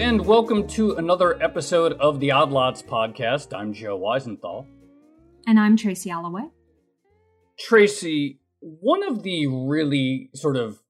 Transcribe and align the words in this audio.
and 0.00 0.24
welcome 0.24 0.66
to 0.66 0.94
another 0.94 1.40
episode 1.42 1.92
of 2.00 2.20
the 2.20 2.30
Odd 2.30 2.50
Lots 2.50 2.80
podcast. 2.80 3.54
I'm 3.54 3.74
Joe 3.74 4.00
Weisenthal. 4.00 4.64
And 5.46 5.60
I'm 5.60 5.76
Tracy 5.76 6.10
Alloway. 6.10 6.48
Tracy, 7.58 8.40
one 8.60 9.06
of 9.06 9.22
the 9.22 9.46
really 9.46 10.30
sort 10.34 10.56
of 10.56 10.80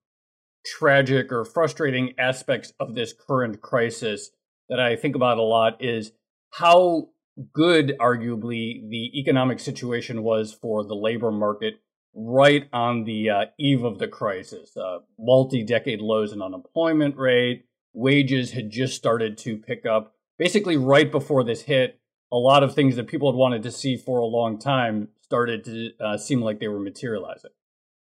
tragic 0.65 1.33
or 1.33 1.45
frustrating 1.45 2.15
aspects 2.21 2.73
of 2.79 2.95
this 2.95 3.13
current 3.13 3.61
crisis 3.61 4.31
that 4.69 4.79
I 4.79 4.95
think 4.95 5.17
about 5.17 5.39
a 5.39 5.43
lot 5.43 5.83
is 5.83 6.13
how 6.53 7.09
good, 7.53 7.97
arguably, 8.01 8.89
the 8.89 9.11
economic 9.19 9.59
situation 9.59 10.23
was 10.23 10.53
for 10.53 10.85
the 10.85 10.95
labor 10.95 11.33
market 11.33 11.81
right 12.15 12.69
on 12.73 13.03
the 13.03 13.29
uh, 13.29 13.45
eve 13.59 13.83
of 13.83 13.99
the 13.99 14.07
crisis. 14.07 14.77
Uh, 14.77 14.99
Multi 15.19 15.65
decade 15.65 16.01
lows 16.01 16.33
in 16.33 16.41
unemployment 16.41 17.17
rate, 17.17 17.65
wages 17.93 18.53
had 18.53 18.71
just 18.71 18.97
started 18.97 19.39
to 19.39 19.57
pick 19.57 19.87
up. 19.87 20.15
Basically, 20.39 20.77
right 20.77 21.11
before 21.11 21.45
this 21.45 21.63
hit, 21.63 22.01
a 22.33 22.37
lot 22.37 22.63
of 22.63 22.75
things 22.75 22.97
that 22.97 23.09
people 23.09 23.31
had 23.31 23.37
wanted 23.37 23.63
to 23.65 23.71
see 23.71 23.97
for 23.97 24.19
a 24.19 24.27
long 24.27 24.59
time 24.59 25.09
started 25.23 25.65
to 25.65 25.91
uh, 26.01 26.17
seem 26.17 26.41
like 26.41 26.61
they 26.61 26.69
were 26.69 26.81
materializing. 26.81 27.51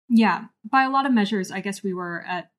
Yeah, 0.07 0.45
by 0.69 0.83
a 0.83 0.89
lot 0.89 1.05
of 1.05 1.13
measures, 1.13 1.51
I 1.51 1.59
guess 1.59 1.83
we 1.83 1.93
were 1.93 2.23
at 2.27 2.51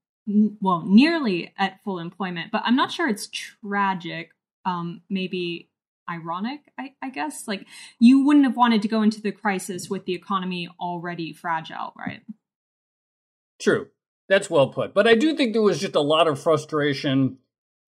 well 0.60 0.84
nearly 0.86 1.52
at 1.58 1.82
full 1.82 1.98
employment, 1.98 2.52
but 2.52 2.62
I'm 2.64 2.76
not 2.76 2.92
sure 2.92 3.08
it's 3.08 3.28
tragic. 3.28 4.30
Um, 4.64 5.02
maybe 5.08 5.70
ironic, 6.08 6.60
I, 6.78 6.92
I 7.02 7.10
guess. 7.10 7.48
Like 7.48 7.66
you 7.98 8.24
wouldn't 8.24 8.44
have 8.44 8.56
wanted 8.56 8.82
to 8.82 8.88
go 8.88 9.02
into 9.02 9.20
the 9.20 9.32
crisis 9.32 9.88
with 9.88 10.04
the 10.04 10.14
economy 10.14 10.68
already 10.78 11.32
fragile, 11.32 11.92
right? 11.96 12.22
True. 13.60 13.88
That's 14.30 14.48
well 14.48 14.68
put. 14.68 14.94
But 14.94 15.08
I 15.08 15.16
do 15.16 15.34
think 15.34 15.52
there 15.52 15.60
was 15.60 15.80
just 15.80 15.96
a 15.96 16.00
lot 16.00 16.28
of 16.28 16.40
frustration 16.40 17.38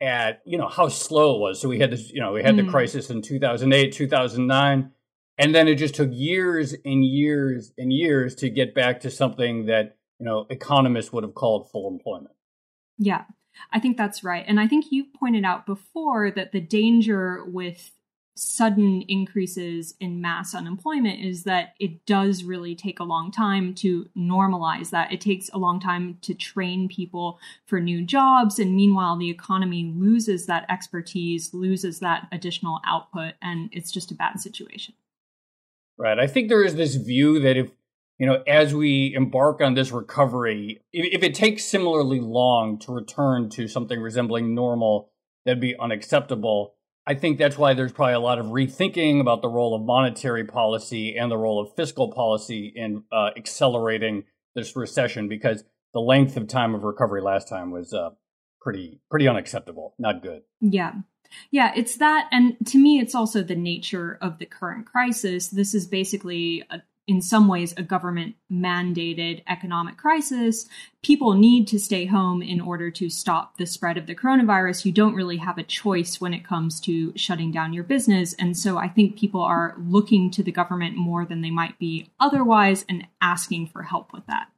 at, 0.00 0.42
you 0.44 0.58
know, 0.58 0.66
how 0.66 0.88
slow 0.88 1.36
it 1.36 1.38
was. 1.38 1.60
So 1.60 1.68
we 1.68 1.78
had 1.78 1.92
this, 1.92 2.10
you 2.10 2.20
know, 2.20 2.32
we 2.32 2.42
had 2.42 2.56
mm. 2.56 2.66
the 2.66 2.70
crisis 2.70 3.10
in 3.10 3.22
2008, 3.22 3.92
2009, 3.92 4.90
and 5.38 5.54
then 5.54 5.68
it 5.68 5.76
just 5.76 5.94
took 5.94 6.10
years 6.12 6.74
and 6.84 7.04
years 7.04 7.72
and 7.78 7.92
years 7.92 8.34
to 8.34 8.50
get 8.50 8.74
back 8.74 8.98
to 9.02 9.10
something 9.10 9.66
that, 9.66 9.96
you 10.18 10.26
know, 10.26 10.46
economists 10.50 11.12
would 11.12 11.22
have 11.22 11.36
called 11.36 11.70
full 11.70 11.88
employment. 11.88 12.34
Yeah. 12.98 13.22
I 13.70 13.78
think 13.78 13.96
that's 13.96 14.24
right. 14.24 14.44
And 14.44 14.58
I 14.58 14.66
think 14.66 14.86
you 14.90 15.04
pointed 15.16 15.44
out 15.44 15.64
before 15.64 16.32
that 16.32 16.50
the 16.50 16.60
danger 16.60 17.44
with 17.46 17.92
sudden 18.34 19.02
increases 19.08 19.94
in 20.00 20.20
mass 20.20 20.54
unemployment 20.54 21.20
is 21.20 21.44
that 21.44 21.74
it 21.78 22.04
does 22.06 22.44
really 22.44 22.74
take 22.74 22.98
a 22.98 23.04
long 23.04 23.30
time 23.30 23.74
to 23.74 24.08
normalize 24.16 24.90
that. 24.90 25.12
It 25.12 25.20
takes 25.20 25.50
a 25.50 25.58
long 25.58 25.80
time 25.80 26.18
to 26.22 26.34
train 26.34 26.88
people 26.88 27.38
for 27.66 27.78
new 27.78 28.02
jobs. 28.02 28.58
And 28.58 28.74
meanwhile, 28.74 29.18
the 29.18 29.30
economy 29.30 29.92
loses 29.94 30.46
that 30.46 30.64
expertise, 30.70 31.52
loses 31.52 32.00
that 32.00 32.28
additional 32.32 32.80
output, 32.86 33.34
and 33.42 33.68
it's 33.72 33.90
just 33.90 34.10
a 34.10 34.14
bad 34.14 34.40
situation. 34.40 34.94
Right. 35.98 36.18
I 36.18 36.26
think 36.26 36.48
there 36.48 36.64
is 36.64 36.74
this 36.74 36.94
view 36.94 37.40
that 37.40 37.56
if, 37.56 37.70
you 38.18 38.26
know, 38.26 38.42
as 38.46 38.74
we 38.74 39.12
embark 39.14 39.60
on 39.60 39.74
this 39.74 39.92
recovery, 39.92 40.80
if, 40.92 41.22
it 41.22 41.34
takes 41.34 41.64
similarly 41.64 42.20
long 42.20 42.78
to 42.80 42.92
return 42.92 43.50
to 43.50 43.68
something 43.68 44.00
resembling 44.00 44.54
normal, 44.54 45.10
that'd 45.44 45.60
be 45.60 45.76
unacceptable 45.78 46.74
I 47.06 47.14
think 47.14 47.38
that's 47.38 47.58
why 47.58 47.74
there's 47.74 47.92
probably 47.92 48.14
a 48.14 48.20
lot 48.20 48.38
of 48.38 48.46
rethinking 48.46 49.20
about 49.20 49.42
the 49.42 49.48
role 49.48 49.74
of 49.74 49.82
monetary 49.82 50.44
policy 50.44 51.16
and 51.16 51.30
the 51.30 51.36
role 51.36 51.60
of 51.60 51.74
fiscal 51.74 52.12
policy 52.12 52.72
in 52.74 53.02
uh, 53.10 53.30
accelerating 53.36 54.24
this 54.54 54.76
recession 54.76 55.28
because 55.28 55.64
the 55.94 56.00
length 56.00 56.36
of 56.36 56.46
time 56.46 56.74
of 56.74 56.84
recovery 56.84 57.20
last 57.20 57.48
time 57.48 57.70
was 57.70 57.92
uh, 57.92 58.10
pretty 58.60 59.00
pretty 59.10 59.26
unacceptable, 59.26 59.94
not 59.98 60.22
good. 60.22 60.42
Yeah. 60.60 60.92
Yeah, 61.50 61.72
it's 61.74 61.96
that. 61.96 62.28
And 62.30 62.56
to 62.66 62.78
me, 62.78 63.00
it's 63.00 63.14
also 63.14 63.42
the 63.42 63.56
nature 63.56 64.18
of 64.20 64.38
the 64.38 64.46
current 64.46 64.86
crisis. 64.86 65.48
This 65.48 65.74
is 65.74 65.86
basically 65.86 66.62
a, 66.70 66.82
in 67.06 67.20
some 67.20 67.48
ways 67.48 67.74
a 67.76 67.82
government 67.82 68.36
mandated 68.50 69.42
economic 69.48 69.96
crisis. 69.96 70.66
People 71.02 71.34
need 71.34 71.66
to 71.68 71.78
stay 71.78 72.06
home 72.06 72.42
in 72.42 72.60
order 72.60 72.90
to 72.90 73.10
stop 73.10 73.56
the 73.56 73.66
spread 73.66 73.98
of 73.98 74.06
the 74.06 74.14
coronavirus. 74.14 74.84
You 74.84 74.92
don't 74.92 75.14
really 75.14 75.38
have 75.38 75.58
a 75.58 75.64
choice 75.64 76.20
when 76.20 76.32
it 76.32 76.46
comes 76.46 76.80
to 76.80 77.12
shutting 77.16 77.50
down 77.50 77.72
your 77.72 77.84
business. 77.84 78.34
And 78.34 78.56
so 78.56 78.78
I 78.78 78.88
think 78.88 79.18
people 79.18 79.42
are 79.42 79.74
looking 79.78 80.30
to 80.32 80.42
the 80.42 80.52
government 80.52 80.96
more 80.96 81.24
than 81.24 81.40
they 81.40 81.50
might 81.50 81.78
be 81.78 82.10
otherwise 82.20 82.84
and 82.88 83.06
asking 83.20 83.68
for 83.68 83.82
help 83.82 84.12
with 84.12 84.26
that. 84.26 84.48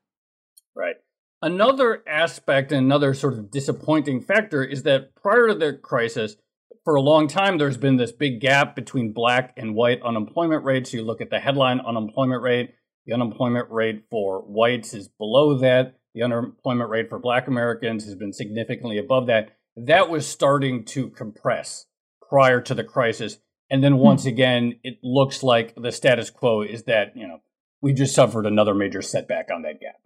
Right. 0.74 0.96
Another 1.40 2.02
aspect, 2.06 2.72
and 2.72 2.86
another 2.86 3.12
sort 3.12 3.34
of 3.34 3.50
disappointing 3.50 4.22
factor 4.22 4.64
is 4.64 4.82
that 4.84 5.14
prior 5.14 5.48
to 5.48 5.54
the 5.54 5.74
crisis, 5.74 6.36
for 6.84 6.96
a 6.96 7.00
long 7.00 7.28
time, 7.28 7.56
there's 7.56 7.78
been 7.78 7.96
this 7.96 8.12
big 8.12 8.40
gap 8.40 8.76
between 8.76 9.12
black 9.12 9.54
and 9.56 9.74
white 9.74 10.02
unemployment 10.02 10.64
rates. 10.64 10.92
You 10.92 11.02
look 11.02 11.20
at 11.20 11.30
the 11.30 11.40
headline 11.40 11.80
unemployment 11.80 12.42
rate, 12.42 12.74
the 13.06 13.14
unemployment 13.14 13.70
rate 13.70 14.04
for 14.10 14.40
whites 14.40 14.92
is 14.92 15.08
below 15.08 15.58
that. 15.58 15.96
The 16.14 16.22
unemployment 16.22 16.90
rate 16.90 17.08
for 17.08 17.18
black 17.18 17.48
Americans 17.48 18.04
has 18.04 18.14
been 18.14 18.32
significantly 18.32 18.98
above 18.98 19.26
that. 19.26 19.56
That 19.76 20.10
was 20.10 20.26
starting 20.26 20.84
to 20.86 21.08
compress 21.10 21.86
prior 22.28 22.60
to 22.60 22.74
the 22.74 22.84
crisis. 22.84 23.38
And 23.70 23.82
then 23.82 23.96
once 23.96 24.22
hmm. 24.22 24.28
again, 24.28 24.74
it 24.84 24.98
looks 25.02 25.42
like 25.42 25.74
the 25.74 25.90
status 25.90 26.30
quo 26.30 26.62
is 26.62 26.84
that, 26.84 27.16
you 27.16 27.26
know, 27.26 27.38
we 27.80 27.92
just 27.92 28.14
suffered 28.14 28.46
another 28.46 28.74
major 28.74 29.02
setback 29.02 29.48
on 29.52 29.62
that 29.62 29.80
gap. 29.80 29.96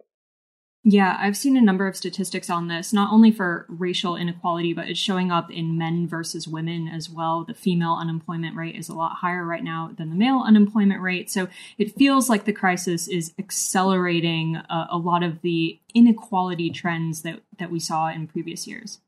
Yeah, 0.91 1.17
I've 1.19 1.37
seen 1.37 1.55
a 1.55 1.61
number 1.61 1.85
of 1.85 1.95
statistics 1.95 2.49
on 2.49 2.67
this, 2.67 2.91
not 2.91 3.13
only 3.13 3.29
for 3.29 3.67
racial 3.69 4.15
inequality, 4.15 4.73
but 4.73 4.89
it's 4.89 4.99
showing 4.99 5.31
up 5.31 5.51
in 5.51 5.77
men 5.77 6.07
versus 6.07 6.47
women 6.47 6.87
as 6.87 7.07
well. 7.07 7.43
The 7.43 7.53
female 7.53 7.93
unemployment 7.93 8.55
rate 8.55 8.75
is 8.75 8.89
a 8.89 8.95
lot 8.95 9.17
higher 9.17 9.45
right 9.45 9.63
now 9.63 9.91
than 9.95 10.09
the 10.09 10.15
male 10.15 10.41
unemployment 10.43 10.99
rate. 10.99 11.29
So 11.29 11.47
it 11.77 11.95
feels 11.95 12.27
like 12.27 12.45
the 12.45 12.53
crisis 12.53 13.07
is 13.07 13.33
accelerating 13.37 14.55
a, 14.55 14.87
a 14.89 14.97
lot 14.97 15.21
of 15.21 15.43
the 15.43 15.79
inequality 15.93 16.71
trends 16.71 17.21
that, 17.21 17.41
that 17.59 17.69
we 17.69 17.79
saw 17.79 18.09
in 18.09 18.25
previous 18.25 18.65
years. 18.65 18.99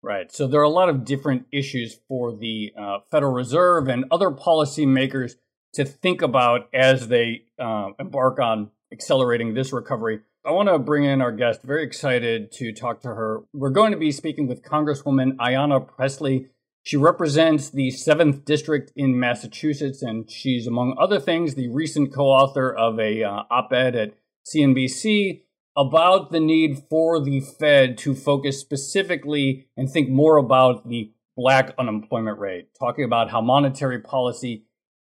Right. 0.00 0.30
So 0.30 0.46
there 0.46 0.60
are 0.60 0.64
a 0.64 0.68
lot 0.68 0.88
of 0.88 1.04
different 1.04 1.46
issues 1.50 1.98
for 2.06 2.36
the 2.36 2.72
uh, 2.78 2.98
Federal 3.10 3.32
Reserve 3.32 3.88
and 3.88 4.04
other 4.12 4.30
policymakers 4.30 5.34
to 5.74 5.84
think 5.84 6.22
about 6.22 6.68
as 6.72 7.08
they 7.08 7.46
uh, 7.58 7.88
embark 7.98 8.38
on 8.38 8.70
accelerating 8.92 9.54
this 9.54 9.72
recovery. 9.72 10.20
I 10.44 10.52
want 10.52 10.68
to 10.68 10.78
bring 10.78 11.04
in 11.04 11.20
our 11.20 11.32
guest. 11.32 11.62
Very 11.62 11.82
excited 11.82 12.52
to 12.52 12.72
talk 12.72 13.00
to 13.02 13.08
her. 13.08 13.40
We're 13.52 13.70
going 13.70 13.90
to 13.90 13.98
be 13.98 14.12
speaking 14.12 14.46
with 14.46 14.62
Congresswoman 14.62 15.36
Ayanna 15.36 15.86
Pressley. 15.86 16.46
She 16.84 16.96
represents 16.96 17.68
the 17.68 17.88
7th 17.88 18.44
District 18.44 18.92
in 18.94 19.18
Massachusetts, 19.18 20.00
and 20.00 20.30
she's, 20.30 20.66
among 20.66 20.96
other 20.98 21.18
things, 21.18 21.54
the 21.54 21.68
recent 21.68 22.14
co 22.14 22.26
author 22.26 22.72
of 22.72 23.00
a 23.00 23.24
uh, 23.24 23.42
op 23.50 23.72
ed 23.72 23.96
at 23.96 24.14
CNBC 24.46 25.42
about 25.76 26.30
the 26.30 26.40
need 26.40 26.84
for 26.88 27.22
the 27.22 27.40
Fed 27.40 27.98
to 27.98 28.14
focus 28.14 28.60
specifically 28.60 29.66
and 29.76 29.90
think 29.90 30.08
more 30.08 30.36
about 30.36 30.88
the 30.88 31.12
black 31.36 31.74
unemployment 31.78 32.38
rate, 32.38 32.68
talking 32.78 33.04
about 33.04 33.30
how 33.30 33.40
monetary 33.40 34.00
policy 34.00 34.64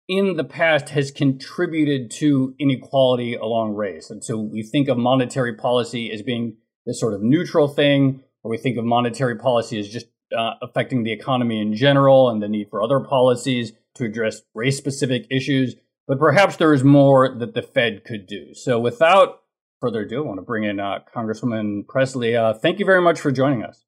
in 0.08 0.36
the 0.36 0.44
past 0.44 0.88
has 0.90 1.10
contributed 1.10 2.10
to 2.10 2.54
inequality 2.58 3.34
along 3.34 3.74
race. 3.74 4.10
And 4.10 4.24
so 4.24 4.38
we 4.38 4.62
think 4.62 4.88
of 4.88 4.96
monetary 4.96 5.54
policy 5.54 6.10
as 6.10 6.22
being 6.22 6.56
this 6.86 6.98
sort 6.98 7.12
of 7.12 7.22
neutral 7.22 7.68
thing, 7.68 8.22
or 8.42 8.50
we 8.50 8.56
think 8.56 8.78
of 8.78 8.84
monetary 8.84 9.36
policy 9.36 9.78
as 9.78 9.88
just 9.88 10.06
uh, 10.36 10.52
affecting 10.62 11.04
the 11.04 11.12
economy 11.12 11.60
in 11.60 11.74
general 11.74 12.30
and 12.30 12.42
the 12.42 12.48
need 12.48 12.68
for 12.70 12.82
other 12.82 13.00
policies 13.00 13.72
to 13.94 14.04
address 14.04 14.40
race 14.54 14.78
specific 14.78 15.26
issues. 15.30 15.74
But 16.06 16.18
perhaps 16.18 16.56
there 16.56 16.72
is 16.72 16.82
more 16.82 17.36
that 17.38 17.52
the 17.52 17.62
Fed 17.62 18.04
could 18.04 18.26
do. 18.26 18.54
So 18.54 18.80
without 18.80 19.42
further 19.80 20.00
ado, 20.00 20.24
I 20.24 20.26
want 20.26 20.38
to 20.38 20.42
bring 20.42 20.64
in 20.64 20.80
uh, 20.80 21.00
Congresswoman 21.14 21.86
Pressley. 21.86 22.34
Uh, 22.34 22.54
thank 22.54 22.78
you 22.78 22.86
very 22.86 23.02
much 23.02 23.20
for 23.20 23.30
joining 23.30 23.62
us. 23.62 23.84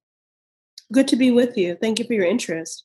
Good 0.93 1.08
to 1.08 1.17
be 1.17 1.31
with 1.31 1.56
you. 1.56 1.76
Thank 1.76 1.99
you 1.99 2.05
for 2.05 2.12
your 2.12 2.26
interest. 2.26 2.84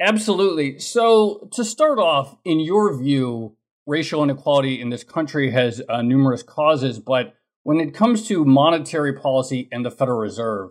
Absolutely. 0.00 0.78
So, 0.78 1.48
to 1.52 1.62
start 1.62 1.98
off, 1.98 2.36
in 2.44 2.58
your 2.58 2.96
view, 2.96 3.56
racial 3.86 4.22
inequality 4.22 4.80
in 4.80 4.88
this 4.88 5.04
country 5.04 5.50
has 5.50 5.82
uh, 5.90 6.00
numerous 6.00 6.42
causes, 6.42 6.98
but 6.98 7.34
when 7.64 7.80
it 7.80 7.94
comes 7.94 8.26
to 8.28 8.44
monetary 8.46 9.12
policy 9.12 9.68
and 9.70 9.84
the 9.84 9.90
Federal 9.90 10.18
Reserve, 10.18 10.70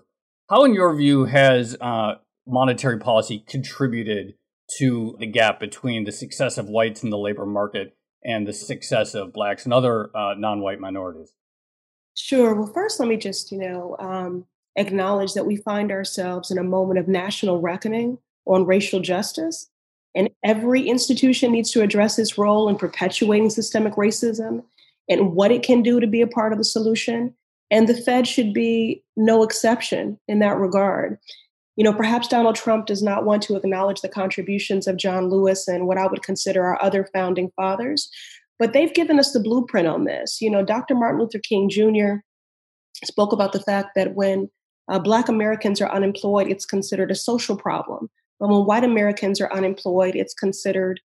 how, 0.49 0.63
in 0.63 0.73
your 0.73 0.95
view, 0.95 1.25
has 1.25 1.77
uh, 1.79 2.15
monetary 2.47 2.97
policy 2.97 3.43
contributed 3.47 4.33
to 4.79 5.15
the 5.19 5.27
gap 5.27 5.59
between 5.59 6.05
the 6.05 6.11
success 6.11 6.57
of 6.57 6.67
whites 6.67 7.03
in 7.03 7.11
the 7.11 7.17
labor 7.17 7.45
market 7.45 7.95
and 8.23 8.47
the 8.47 8.53
success 8.53 9.13
of 9.13 9.31
blacks 9.31 9.63
and 9.63 9.73
other 9.73 10.09
uh, 10.15 10.33
non 10.35 10.61
white 10.61 10.79
minorities? 10.79 11.35
Sure. 12.15 12.55
Well, 12.55 12.71
first, 12.73 12.99
let 12.99 13.07
me 13.07 13.17
just, 13.17 13.51
you 13.51 13.59
know, 13.59 13.95
um, 13.99 14.45
acknowledge 14.75 15.33
that 15.33 15.45
we 15.45 15.55
find 15.55 15.91
ourselves 15.91 16.49
in 16.49 16.57
a 16.57 16.63
moment 16.63 16.99
of 16.99 17.07
national 17.07 17.61
reckoning 17.61 18.17
on 18.49 18.65
racial 18.65 18.99
justice. 18.99 19.69
And 20.15 20.29
every 20.43 20.87
institution 20.87 21.51
needs 21.51 21.71
to 21.71 21.81
address 21.81 22.17
its 22.17 22.37
role 22.37 22.67
in 22.67 22.77
perpetuating 22.77 23.49
systemic 23.49 23.93
racism 23.93 24.63
and 25.07 25.33
what 25.33 25.51
it 25.51 25.63
can 25.63 25.81
do 25.81 25.99
to 25.99 26.07
be 26.07 26.21
a 26.21 26.27
part 26.27 26.51
of 26.51 26.57
the 26.57 26.65
solution. 26.65 27.33
And 27.71 27.87
the 27.87 27.95
Fed 27.95 28.27
should 28.27 28.53
be 28.53 29.03
no 29.15 29.43
exception 29.43 30.19
in 30.27 30.39
that 30.39 30.57
regard. 30.57 31.19
You 31.75 31.83
know, 31.83 31.93
perhaps 31.93 32.27
Donald 32.27 32.55
Trump 32.55 32.87
does 32.87 33.01
not 33.01 33.23
want 33.23 33.43
to 33.43 33.55
acknowledge 33.55 34.01
the 34.01 34.09
contributions 34.09 34.87
of 34.87 34.97
John 34.97 35.29
Lewis 35.29 35.67
and 35.67 35.87
what 35.87 35.97
I 35.97 36.07
would 36.07 36.23
consider 36.23 36.65
our 36.65 36.81
other 36.83 37.07
founding 37.13 37.51
fathers, 37.55 38.09
but 38.57 38.73
they've 38.73 38.93
given 38.93 39.19
us 39.19 39.31
the 39.31 39.39
blueprint 39.39 39.87
on 39.87 40.03
this. 40.03 40.41
You 40.41 40.49
know, 40.49 40.65
Dr. 40.65 40.95
Martin 40.95 41.21
Luther 41.21 41.39
King 41.39 41.69
Jr. 41.69 42.15
spoke 43.05 43.31
about 43.31 43.53
the 43.53 43.61
fact 43.61 43.91
that 43.95 44.13
when 44.13 44.49
uh, 44.89 44.99
Black 44.99 45.29
Americans 45.29 45.79
are 45.79 45.91
unemployed, 45.91 46.47
it's 46.47 46.65
considered 46.65 47.11
a 47.11 47.15
social 47.15 47.55
problem. 47.55 48.09
But 48.39 48.49
when 48.49 48.65
white 48.65 48.83
Americans 48.83 49.41
are 49.41 49.51
unemployed, 49.51 50.15
it's 50.15 50.33
considered 50.33 50.99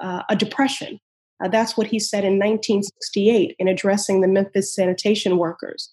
uh, 0.00 0.22
a 0.28 0.36
depression. 0.36 1.00
Uh, 1.42 1.48
that's 1.48 1.76
what 1.76 1.86
he 1.86 1.98
said 1.98 2.24
in 2.24 2.38
1968 2.38 3.54
in 3.58 3.68
addressing 3.68 4.20
the 4.20 4.28
Memphis 4.28 4.74
sanitation 4.74 5.38
workers. 5.38 5.92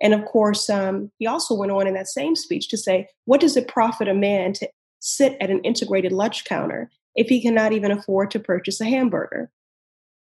And 0.00 0.14
of 0.14 0.24
course, 0.24 0.70
um, 0.70 1.10
he 1.18 1.26
also 1.26 1.54
went 1.54 1.72
on 1.72 1.86
in 1.86 1.94
that 1.94 2.08
same 2.08 2.34
speech 2.34 2.68
to 2.68 2.76
say, 2.76 3.08
What 3.26 3.40
does 3.40 3.56
it 3.56 3.68
profit 3.68 4.08
a 4.08 4.14
man 4.14 4.52
to 4.54 4.68
sit 5.00 5.36
at 5.40 5.50
an 5.50 5.60
integrated 5.60 6.12
lunch 6.12 6.44
counter 6.44 6.90
if 7.14 7.28
he 7.28 7.42
cannot 7.42 7.72
even 7.72 7.90
afford 7.90 8.30
to 8.30 8.40
purchase 8.40 8.80
a 8.80 8.86
hamburger? 8.86 9.50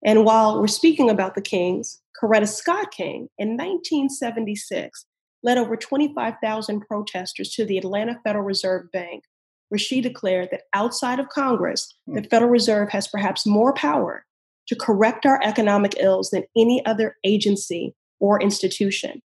And 0.04 0.26
while 0.26 0.60
we're 0.60 0.68
speaking 0.68 1.10
about 1.10 1.36
the 1.36 1.42
Kings, 1.42 2.02
Coretta 2.22 2.48
Scott 2.48 2.92
King 2.92 3.30
in 3.38 3.50
1976 3.50 5.06
led 5.44 5.58
over 5.58 5.76
25,000 5.76 6.82
protesters 6.82 7.50
to 7.52 7.66
the 7.66 7.78
Atlanta 7.78 8.20
Federal 8.24 8.44
Reserve 8.44 8.92
Bank, 8.92 9.24
where 9.70 9.80
she 9.80 10.02
declared 10.02 10.50
that 10.52 10.64
outside 10.74 11.20
of 11.20 11.30
Congress, 11.30 11.94
the 12.08 12.22
hmm. 12.22 12.28
Federal 12.28 12.52
Reserve 12.52 12.90
has 12.90 13.08
perhaps 13.08 13.46
more 13.46 13.74
power 13.74 14.26
to 14.68 14.76
correct 14.76 15.26
our 15.26 15.40
economic 15.44 15.96
ills 16.00 16.30
than 16.30 16.44
any 16.56 16.86
other 16.86 17.16
agency 17.24 17.96
or 18.20 18.42
institution. 18.42 19.22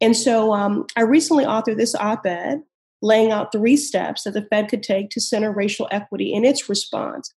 And 0.00 0.16
so 0.16 0.54
um, 0.54 0.86
I 0.96 1.02
recently 1.02 1.44
authored 1.44 1.76
this 1.76 1.94
op 1.94 2.24
ed 2.24 2.62
laying 3.02 3.30
out 3.30 3.52
three 3.52 3.76
steps 3.76 4.24
that 4.24 4.32
the 4.32 4.46
Fed 4.50 4.68
could 4.68 4.82
take 4.82 5.10
to 5.10 5.20
center 5.20 5.52
racial 5.52 5.88
equity 5.90 6.32
in 6.32 6.44
its 6.44 6.68
response. 6.68 7.32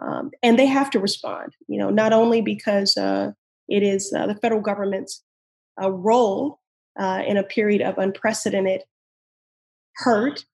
Um, 0.00 0.30
and 0.42 0.58
they 0.58 0.66
have 0.66 0.90
to 0.90 0.98
respond, 0.98 1.54
you 1.68 1.78
know, 1.78 1.90
not 1.90 2.12
only 2.12 2.40
because 2.40 2.96
uh, 2.96 3.30
it 3.68 3.82
is 3.82 4.12
uh, 4.12 4.26
the 4.26 4.34
federal 4.34 4.60
government's 4.60 5.22
uh, 5.80 5.90
role 5.90 6.60
uh, 6.98 7.22
in 7.26 7.36
a 7.36 7.44
period 7.44 7.80
of 7.80 7.98
unprecedented 7.98 8.82
hurt, 9.96 10.44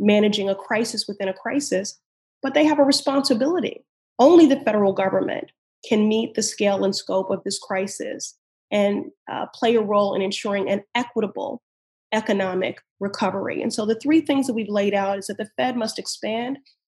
managing 0.00 0.48
a 0.48 0.54
crisis 0.54 1.06
within 1.06 1.28
a 1.28 1.34
crisis, 1.34 2.00
but 2.42 2.54
they 2.54 2.64
have 2.64 2.78
a 2.78 2.84
responsibility. 2.84 3.84
Only 4.18 4.46
the 4.46 4.60
federal 4.60 4.92
government 4.92 5.52
can 5.88 6.08
meet 6.08 6.34
the 6.34 6.42
scale 6.42 6.84
and 6.84 6.96
scope 6.96 7.30
of 7.30 7.44
this 7.44 7.58
crisis 7.58 8.36
and 8.72 9.06
uh, 9.30 9.46
play 9.54 9.76
a 9.76 9.80
role 9.80 10.14
in 10.14 10.22
ensuring 10.22 10.68
an 10.68 10.82
equitable 10.94 11.62
economic 12.12 12.80
recovery. 12.98 13.62
And 13.62 13.72
so 13.72 13.86
the 13.86 13.94
three 13.94 14.20
things 14.20 14.46
that 14.46 14.54
we've 14.54 14.68
laid 14.68 14.94
out 14.94 15.18
is 15.18 15.26
that 15.26 15.38
the 15.38 15.50
Fed 15.56 15.76
must 15.76 15.98
expand 15.98 16.58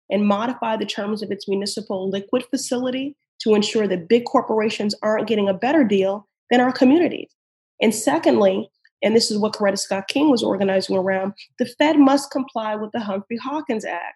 and 0.09 0.25
modify 0.25 0.77
the 0.77 0.85
terms 0.85 1.21
of 1.21 1.31
its 1.31 1.47
municipal 1.47 2.09
liquid 2.09 2.45
facility 2.49 3.15
to 3.41 3.55
ensure 3.55 3.87
that 3.87 4.07
big 4.07 4.25
corporations 4.25 4.95
aren't 5.01 5.27
getting 5.27 5.49
a 5.49 5.53
better 5.53 5.83
deal 5.83 6.27
than 6.49 6.61
our 6.61 6.71
communities. 6.71 7.33
And 7.81 7.93
secondly, 7.95 8.69
and 9.03 9.15
this 9.15 9.31
is 9.31 9.37
what 9.37 9.53
Coretta 9.53 9.79
Scott 9.79 10.07
King 10.07 10.29
was 10.29 10.43
organizing 10.43 10.97
around, 10.97 11.33
the 11.59 11.65
Fed 11.65 11.97
must 11.97 12.31
comply 12.31 12.75
with 12.75 12.91
the 12.91 12.99
Humphrey 12.99 13.37
Hawkins 13.37 13.85
Act. 13.85 14.15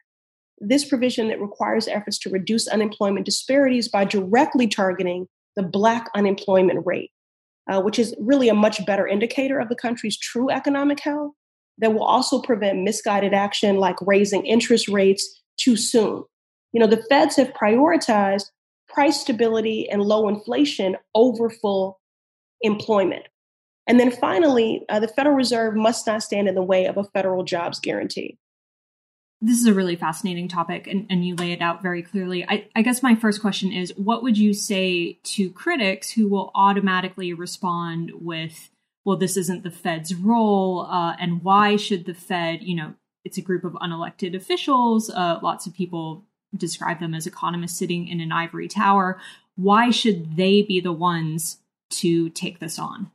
This 0.60 0.86
provision 0.86 1.28
that 1.30 1.42
requires 1.42 1.88
efforts 1.88 2.18
to 2.20 2.30
reduce 2.30 2.68
unemployment 2.68 3.26
disparities 3.26 3.90
by 3.90 4.06
directly 4.06 4.68
targeting 4.68 5.28
the 5.56 5.64
Black 5.64 6.10
unemployment 6.16 6.86
rate 6.86 7.12
uh, 7.70 7.82
which 7.82 8.00
is 8.00 8.16
really 8.20 8.50
a 8.50 8.54
much 8.54 8.86
better 8.86 9.08
indicator 9.08 9.60
of 9.60 9.70
the 9.70 9.76
country's 9.76 10.18
true 10.18 10.50
economic 10.50 11.00
health, 11.00 11.34
that 11.78 11.94
will 11.94 12.04
also 12.04 12.42
prevent 12.42 12.84
misguided 12.84 13.34
action 13.34 13.78
like 13.78 13.96
raising 14.02 14.46
interest 14.46 14.88
rates 14.88 15.42
too 15.58 15.76
soon. 15.76 16.24
You 16.72 16.80
know, 16.80 16.88
the 16.88 17.04
feds 17.10 17.36
have 17.36 17.54
prioritized 17.54 18.46
price 18.88 19.20
stability 19.20 19.90
and 19.90 20.02
low 20.02 20.30
inflation 20.30 20.96
over 21.16 21.50
full 21.50 22.00
employment. 22.62 23.26
And 23.88 24.00
then 24.00 24.12
finally, 24.12 24.84
uh, 24.90 25.00
the 25.00 25.08
Federal 25.08 25.36
Reserve 25.36 25.76
must 25.76 26.08
not 26.08 26.24
stand 26.24 26.48
in 26.48 26.56
the 26.56 26.64
way 26.64 26.86
of 26.86 26.98
a 26.98 27.04
federal 27.04 27.44
jobs 27.44 27.80
guarantee 27.80 28.38
this 29.42 29.60
is 29.60 29.66
a 29.66 29.74
really 29.74 29.96
fascinating 29.96 30.48
topic 30.48 30.88
and, 30.88 31.06
and 31.10 31.26
you 31.26 31.36
lay 31.36 31.52
it 31.52 31.62
out 31.62 31.82
very 31.82 32.02
clearly. 32.02 32.46
I, 32.48 32.68
I 32.76 32.82
guess 32.82 33.04
my 33.04 33.16
first 33.16 33.42
question 33.42 33.72
is 33.72 33.94
what 33.96 34.24
would 34.24 34.38
you 34.38 34.54
say 34.54 35.20
to 35.24 35.50
critics 35.52 36.12
who 36.12 36.28
will 36.28 36.52
automatically 36.56 37.34
respond 37.34 38.12
with, 38.16 38.70
well, 39.04 39.18
this 39.18 39.38
isn't 39.38 39.64
the 39.64 39.72
Fed's 39.72 40.16
role, 40.16 40.88
uh, 40.90 41.16
and 41.20 41.44
why 41.44 41.76
should 41.76 42.06
the 42.06 42.14
Fed, 42.14 42.64
you 42.64 42.76
know, 42.76 42.94
it's 43.24 43.38
a 43.38 43.42
group 43.42 43.64
of 43.64 43.74
unelected 43.74 44.36
officials. 44.36 45.10
Uh, 45.10 45.40
lots 45.42 45.68
of 45.68 45.76
people 45.76 46.24
describe 46.56 47.00
them 47.00 47.14
as 47.14 47.28
economists 47.28 47.78
sitting 47.78 48.08
in 48.08 48.22
an 48.22 48.32
ivory 48.32 48.68
tower. 48.68 49.20
Why 49.56 49.90
should 49.90 50.38
they 50.38 50.62
be 50.62 50.80
the 50.80 50.94
ones 50.94 51.58
to 51.92 52.30
take 52.30 52.60
this 52.60 52.80
on? 52.80 53.12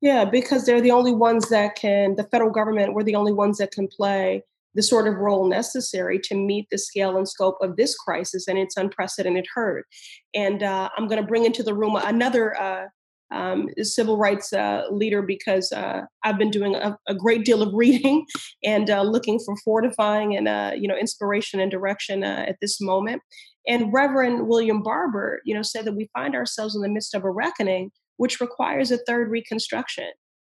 Yeah, 0.00 0.24
because 0.24 0.64
they're 0.64 0.80
the 0.80 0.92
only 0.92 1.12
ones 1.12 1.48
that 1.48 1.74
can, 1.74 2.14
the 2.14 2.24
federal 2.24 2.50
government, 2.50 2.94
we're 2.94 3.02
the 3.02 3.16
only 3.16 3.32
ones 3.32 3.58
that 3.58 3.72
can 3.72 3.88
play 3.88 4.44
the 4.74 4.82
sort 4.82 5.08
of 5.08 5.16
role 5.16 5.48
necessary 5.48 6.20
to 6.20 6.36
meet 6.36 6.68
the 6.70 6.78
scale 6.78 7.16
and 7.16 7.28
scope 7.28 7.56
of 7.60 7.76
this 7.76 7.96
crisis 7.96 8.46
and 8.46 8.58
its 8.58 8.76
unprecedented 8.76 9.46
hurt. 9.52 9.86
And 10.34 10.62
uh, 10.62 10.88
I'm 10.96 11.08
going 11.08 11.20
to 11.20 11.26
bring 11.26 11.44
into 11.44 11.64
the 11.64 11.74
room 11.74 11.96
another 11.96 12.60
uh, 12.60 12.84
um, 13.30 13.68
civil 13.82 14.16
rights 14.16 14.52
uh, 14.52 14.84
leader 14.90 15.20
because 15.20 15.72
uh, 15.72 16.02
I've 16.24 16.38
been 16.38 16.50
doing 16.50 16.74
a, 16.76 16.96
a, 17.08 17.14
great 17.14 17.44
deal 17.44 17.62
of 17.62 17.70
reading 17.74 18.24
and 18.64 18.88
uh, 18.88 19.02
looking 19.02 19.38
for 19.44 19.54
fortifying 19.64 20.34
and 20.34 20.48
uh, 20.48 20.72
you 20.74 20.88
know 20.88 20.96
inspiration 20.96 21.60
and 21.60 21.70
direction 21.70 22.24
at 22.24 22.56
this 22.62 22.80
moment. 22.80 23.20
And 23.66 23.92
Reverend 23.92 24.48
William 24.48 24.82
Barber, 24.82 25.40
you 25.44 25.54
know, 25.54 25.62
said 25.62 25.84
that 25.84 25.94
we 25.94 26.08
find 26.14 26.34
ourselves 26.34 26.74
in 26.74 26.80
the 26.80 26.88
midst 26.88 27.14
of 27.14 27.24
a 27.24 27.30
reckoning 27.30 27.90
which 28.18 28.40
requires 28.40 28.90
a 28.90 28.98
third 28.98 29.30
reconstruction. 29.30 30.10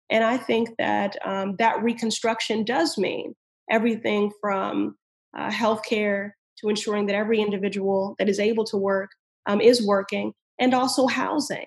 And 0.09 0.23
I 0.23 0.37
think 0.37 0.69
that 0.77 1.17
um, 1.25 1.55
that 1.57 1.81
reconstruction 1.81 2.63
does 2.63 2.97
mean 2.97 3.33
everything 3.71 4.31
from 4.39 4.95
uh, 5.35 5.49
healthcare 5.49 6.31
to 6.59 6.69
ensuring 6.69 7.07
that 7.07 7.15
every 7.15 7.41
individual 7.41 8.15
that 8.19 8.29
is 8.29 8.39
able 8.39 8.65
to 8.65 8.77
work 8.77 9.09
um, 9.47 9.59
is 9.59 9.85
working, 9.85 10.33
and 10.59 10.73
also 10.73 11.07
housing. 11.07 11.65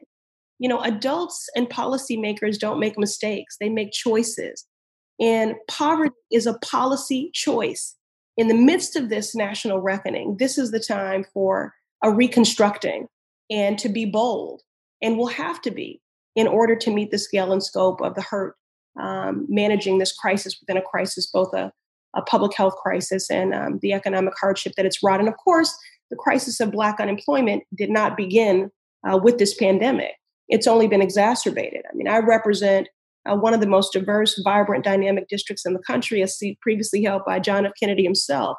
You 0.59 0.69
know, 0.69 0.81
adults 0.81 1.49
and 1.57 1.69
policymakers 1.69 2.59
don't 2.59 2.81
make 2.81 2.99
mistakes, 2.99 3.57
they 3.59 3.69
make 3.69 3.93
choices. 3.93 4.65
And 5.19 5.55
poverty 5.69 6.15
is 6.31 6.47
a 6.47 6.59
policy 6.59 7.31
choice. 7.35 7.97
In 8.37 8.49
the 8.49 8.55
midst 8.55 8.97
of 8.97 9.09
this 9.09 9.35
national 9.35 9.81
reckoning, 9.81 10.37
this 10.39 10.59
is 10.59 10.71
the 10.71 10.81
time 10.81 11.25
for 11.33 11.73
a 12.05 12.11
reconstructing 12.11 13.07
and 13.51 13.79
to 13.79 13.89
be 13.89 14.05
bold 14.05 14.61
and 15.03 15.17
will 15.17 15.27
have 15.27 15.61
to 15.63 15.71
be 15.71 16.01
in 16.35 16.47
order 16.47 16.77
to 16.77 16.91
meet 16.91 17.11
the 17.11 17.19
scale 17.19 17.53
and 17.53 17.63
scope 17.63 18.01
of 18.01 18.15
the 18.15 18.23
hurt 18.23 18.57
um, 19.01 19.47
managing 19.49 19.99
this 19.99 20.13
crisis 20.13 20.57
within 20.61 20.77
a 20.77 20.83
crisis, 20.83 21.27
both 21.27 21.53
a, 21.55 21.73
a 22.15 22.23
public 22.23 22.55
health 22.57 22.75
crisis 22.77 23.31
and 23.31 23.55
um, 23.55 23.79
the 23.83 23.93
economic 23.93 24.35
hardship 24.41 24.73
that 24.77 24.87
it's 24.87 25.03
wrought. 25.03 25.21
And 25.21 25.29
of 25.29 25.37
course, 25.37 25.77
the 26.11 26.17
crisis 26.17 26.61
of 26.61 26.71
Black 26.71 27.01
unemployment 27.01 27.65
did 27.75 27.91
not 27.91 28.17
begin 28.17 28.71
uh, 29.09 29.19
with 29.19 29.39
this 29.39 29.55
pandemic. 29.55 30.13
It's 30.49 30.67
only 30.67 30.89
been 30.89 31.03
exacerbated. 31.03 31.83
I 31.91 31.95
mean, 31.95 32.09
I 32.09 32.19
represent 32.19 32.89
uh, 33.27 33.37
one 33.37 33.55
of 33.55 33.61
the 33.61 33.67
most 33.67 33.93
diverse, 33.93 34.41
vibrant, 34.45 34.85
dynamic 34.85 35.29
districts 35.29 35.67
in 35.67 35.73
the 35.73 35.81
country, 35.81 36.23
a 36.23 36.29
seat 36.29 36.61
previously 36.61 37.03
held 37.03 37.23
by 37.27 37.41
John 37.41 37.67
F. 37.67 37.73
Kennedy 37.79 38.05
himself, 38.05 38.57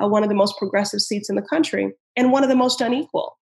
uh, 0.00 0.06
one 0.06 0.22
of 0.22 0.28
the 0.28 0.34
most 0.34 0.56
progressive 0.58 1.00
seats 1.00 1.28
in 1.28 1.36
the 1.36 1.42
country, 1.42 1.92
and 2.16 2.30
one 2.30 2.44
of 2.44 2.48
the 2.48 2.56
most 2.56 2.80
unequal. 2.80 3.36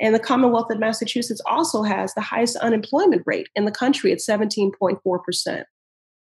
And 0.00 0.14
the 0.14 0.20
Commonwealth 0.20 0.70
of 0.70 0.80
Massachusetts 0.80 1.40
also 1.46 1.82
has 1.82 2.14
the 2.14 2.20
highest 2.20 2.56
unemployment 2.56 3.22
rate 3.26 3.48
in 3.54 3.64
the 3.64 3.70
country 3.70 4.12
at 4.12 4.18
17.4%. 4.18 5.64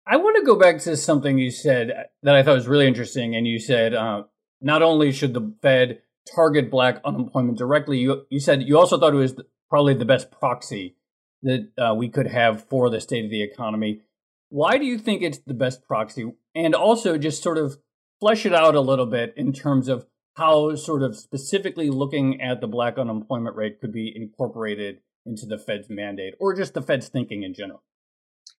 I 0.07 0.17
want 0.17 0.35
to 0.37 0.45
go 0.45 0.55
back 0.57 0.79
to 0.81 0.95
something 0.97 1.37
you 1.37 1.49
said 1.49 1.91
that 2.21 2.35
I 2.35 2.43
thought 2.43 2.55
was 2.55 2.67
really 2.67 2.87
interesting. 2.87 3.35
And 3.35 3.47
you 3.47 3.59
said 3.59 3.93
uh, 3.93 4.23
not 4.61 4.81
only 4.81 5.11
should 5.11 5.33
the 5.33 5.53
Fed 5.61 6.01
target 6.33 6.69
black 6.69 7.01
unemployment 7.03 7.57
directly, 7.57 7.99
you, 7.99 8.25
you 8.29 8.39
said 8.39 8.63
you 8.63 8.77
also 8.77 8.99
thought 8.99 9.13
it 9.13 9.17
was 9.17 9.35
probably 9.69 9.93
the 9.93 10.05
best 10.05 10.31
proxy 10.31 10.95
that 11.43 11.69
uh, 11.77 11.93
we 11.95 12.09
could 12.09 12.27
have 12.27 12.67
for 12.67 12.89
the 12.89 13.01
state 13.01 13.25
of 13.25 13.31
the 13.31 13.41
economy. 13.41 14.01
Why 14.49 14.77
do 14.77 14.85
you 14.85 14.97
think 14.97 15.21
it's 15.21 15.39
the 15.39 15.53
best 15.53 15.83
proxy? 15.83 16.31
And 16.53 16.75
also 16.75 17.17
just 17.17 17.41
sort 17.41 17.57
of 17.57 17.77
flesh 18.19 18.45
it 18.45 18.53
out 18.53 18.75
a 18.75 18.81
little 18.81 19.05
bit 19.05 19.33
in 19.35 19.53
terms 19.53 19.87
of 19.87 20.05
how 20.35 20.75
sort 20.75 21.01
of 21.01 21.15
specifically 21.17 21.89
looking 21.89 22.41
at 22.41 22.61
the 22.61 22.67
black 22.67 22.97
unemployment 22.97 23.55
rate 23.55 23.79
could 23.79 23.91
be 23.91 24.13
incorporated 24.15 24.99
into 25.25 25.45
the 25.45 25.57
Fed's 25.57 25.89
mandate 25.89 26.35
or 26.39 26.53
just 26.53 26.73
the 26.73 26.81
Fed's 26.81 27.07
thinking 27.07 27.43
in 27.43 27.53
general? 27.53 27.81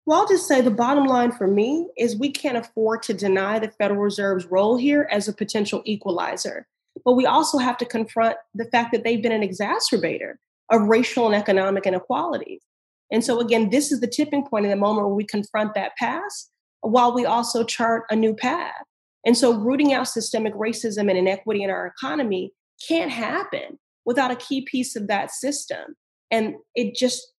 Well, 0.06 0.21
I'll 0.21 0.28
just 0.28 0.47
say 0.47 0.61
the 0.61 0.71
bottom 0.71 1.04
line 1.04 1.33
for 1.33 1.47
me 1.47 1.88
is 1.99 2.16
we 2.16 2.30
can't 2.30 2.56
afford 2.56 3.02
to 3.04 3.14
deny 3.14 3.59
the 3.59 3.71
Federal 3.71 4.00
Reserve's 4.00 4.47
role 4.47 4.76
here 4.76 5.09
as 5.11 5.28
a 5.28 5.33
potential 5.33 5.83
equalizer. 5.85 6.66
But 7.04 7.14
we 7.14 7.26
also 7.26 7.59
have 7.59 7.76
to 7.78 7.85
confront 7.85 8.37
the 8.54 8.64
fact 8.66 8.92
that 8.92 9.04
they've 9.04 9.23
been 9.23 9.33
an 9.33 9.47
exacerbator 9.47 10.35
of 10.71 10.83
racial 10.83 11.26
and 11.26 11.35
economic 11.35 11.87
inequalities. 11.87 12.62
And 13.11 13.23
so, 13.23 13.40
again, 13.40 13.71
this 13.71 13.92
is 13.92 14.00
the 14.00 14.06
tipping 14.06 14.47
point 14.47 14.64
in 14.64 14.71
the 14.71 14.76
moment 14.76 15.06
where 15.06 15.14
we 15.14 15.25
confront 15.25 15.75
that 15.75 15.97
past 15.97 16.50
while 16.80 17.14
we 17.14 17.26
also 17.26 17.64
chart 17.64 18.04
a 18.11 18.16
new 18.16 18.35
path. 18.35 18.83
And 19.26 19.37
so, 19.37 19.52
rooting 19.52 19.92
out 19.92 20.09
systemic 20.09 20.54
racism 20.54 21.11
and 21.11 21.18
inequity 21.18 21.62
in 21.62 21.71
our 21.71 21.87
economy 21.87 22.52
can't 22.88 23.11
happen 23.11 23.78
without 24.06 24.30
a 24.30 24.37
key 24.37 24.62
piece 24.62 24.95
of 24.97 25.09
that 25.09 25.33
system. 25.33 25.97
And 26.30 26.54
it 26.75 26.95
just 26.95 27.33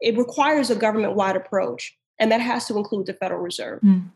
it 0.00 0.16
requires 0.16 0.70
a 0.70 0.76
government-wide 0.76 1.36
approach, 1.36 1.96
and 2.18 2.32
that 2.32 2.40
has 2.40 2.66
to 2.66 2.76
include 2.76 3.06
the 3.06 3.14
Federal 3.14 3.40
Reserve. 3.40 3.80
Mm. 3.82 4.10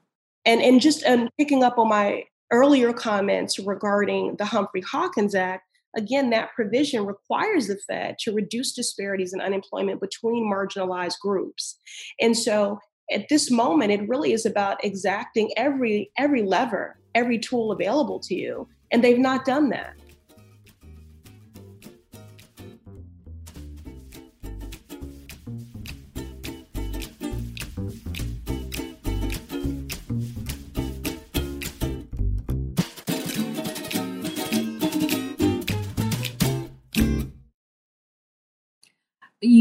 And 0.46 0.62
and 0.62 0.80
just 0.80 1.04
um, 1.04 1.28
picking 1.38 1.62
up 1.62 1.78
on 1.78 1.88
my 1.88 2.24
earlier 2.50 2.92
comments 2.92 3.58
regarding 3.58 4.36
the 4.36 4.46
Humphrey 4.46 4.80
Hawkins 4.80 5.34
Act, 5.34 5.64
again, 5.96 6.30
that 6.30 6.52
provision 6.54 7.04
requires 7.04 7.66
the 7.66 7.76
Fed 7.88 8.16
to 8.20 8.32
reduce 8.32 8.72
disparities 8.72 9.34
in 9.34 9.40
unemployment 9.40 10.00
between 10.00 10.50
marginalized 10.50 11.18
groups. 11.20 11.78
And 12.20 12.36
so 12.36 12.78
at 13.10 13.28
this 13.28 13.50
moment 13.50 13.92
it 13.92 14.08
really 14.08 14.32
is 14.32 14.46
about 14.46 14.82
exacting 14.84 15.50
every 15.56 16.10
every 16.16 16.42
lever 16.42 16.98
every 17.14 17.38
tool 17.38 17.72
available 17.72 18.18
to 18.18 18.34
you 18.34 18.68
and 18.90 19.02
they've 19.02 19.18
not 19.18 19.44
done 19.44 19.68
that 19.68 19.94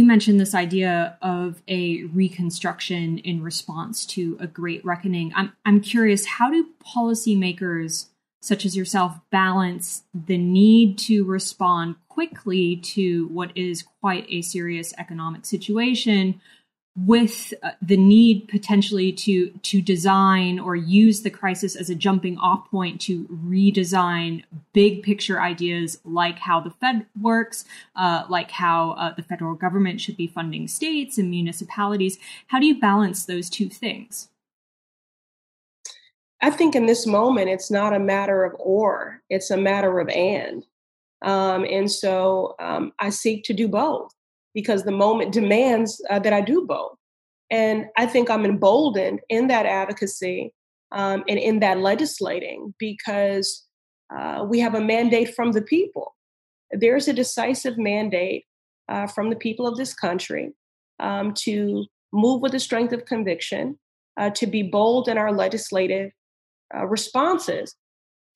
you 0.05 0.07
mentioned 0.07 0.39
this 0.39 0.53
idea 0.53 1.17
of 1.23 1.63
a 1.67 2.03
reconstruction 2.03 3.17
in 3.17 3.41
response 3.41 4.05
to 4.05 4.37
a 4.39 4.45
great 4.45 4.85
reckoning. 4.85 5.33
I'm 5.35 5.51
I'm 5.65 5.81
curious, 5.81 6.27
how 6.27 6.51
do 6.51 6.67
policymakers 6.95 8.05
such 8.39 8.67
as 8.67 8.77
yourself 8.77 9.17
balance 9.31 10.03
the 10.13 10.37
need 10.37 10.99
to 10.99 11.25
respond 11.25 11.95
quickly 12.07 12.75
to 12.75 13.27
what 13.29 13.51
is 13.57 13.83
quite 13.99 14.27
a 14.29 14.43
serious 14.43 14.93
economic 14.99 15.43
situation 15.43 16.39
with 16.95 17.53
uh, 17.61 17.71
the 17.81 17.97
need 17.97 18.47
potentially 18.47 19.11
to 19.11 19.49
to 19.63 19.81
design 19.81 20.59
or 20.59 20.75
use 20.75 21.21
the 21.21 21.29
crisis 21.29 21.75
as 21.75 21.89
a 21.89 21.95
jumping 21.95 22.37
off 22.37 22.69
point 22.71 23.01
to 23.01 23.25
redesign 23.25 24.43
big 24.71 25.03
picture 25.03 25.41
ideas 25.41 25.99
like 26.05 26.39
how 26.39 26.61
the 26.61 26.69
Fed 26.69 27.05
works, 27.19 27.65
uh, 27.97 28.23
like 28.29 28.51
how 28.51 28.91
uh, 28.91 29.13
the 29.13 29.23
federal 29.23 29.55
government 29.55 29.99
should 29.99 30.15
be 30.15 30.27
funding 30.27 30.67
states 30.69 31.17
and 31.17 31.29
municipalities. 31.29 32.17
How 32.47 32.59
do 32.59 32.65
you 32.65 32.79
balance 32.79 33.25
those 33.25 33.49
two 33.49 33.67
things? 33.67 34.29
I 36.41 36.49
think 36.49 36.75
in 36.75 36.85
this 36.85 37.05
moment, 37.05 37.49
it's 37.49 37.71
not 37.71 37.93
a 37.93 37.99
matter 37.99 38.45
of 38.45 38.55
or; 38.57 39.21
it's 39.29 39.51
a 39.51 39.57
matter 39.57 39.99
of 39.99 40.07
and. 40.09 40.65
Um, 41.21 41.65
and 41.65 41.91
so 41.91 42.55
um, 42.59 42.93
I 42.99 43.09
seek 43.09 43.43
to 43.45 43.53
do 43.53 43.67
both 43.67 44.13
because 44.55 44.83
the 44.83 44.91
moment 44.91 45.33
demands 45.33 46.01
uh, 46.09 46.17
that 46.17 46.33
I 46.33 46.41
do 46.41 46.65
both. 46.65 46.97
And 47.51 47.85
I 47.95 48.07
think 48.07 48.29
I'm 48.29 48.45
emboldened 48.45 49.19
in 49.29 49.47
that 49.47 49.67
advocacy 49.67 50.51
um, 50.91 51.23
and 51.27 51.37
in 51.37 51.59
that 51.59 51.77
legislating 51.77 52.73
because 52.79 53.67
uh, 54.15 54.45
we 54.49 54.59
have 54.59 54.73
a 54.73 54.81
mandate 54.81 55.35
from 55.35 55.51
the 55.51 55.61
people. 55.61 56.15
There's 56.71 57.07
a 57.07 57.13
decisive 57.13 57.77
mandate 57.77 58.45
uh, 58.89 59.07
from 59.07 59.29
the 59.29 59.35
people 59.35 59.67
of 59.67 59.77
this 59.77 59.93
country 59.93 60.53
um, 60.99 61.33
to 61.35 61.85
move 62.13 62.41
with 62.41 62.53
the 62.53 62.59
strength 62.59 62.93
of 62.93 63.05
conviction, 63.05 63.77
uh, 64.17 64.29
to 64.31 64.47
be 64.47 64.63
bold 64.63 65.07
in 65.07 65.17
our 65.17 65.33
legislative 65.33 66.11
uh, 66.75 66.85
responses 66.87 67.75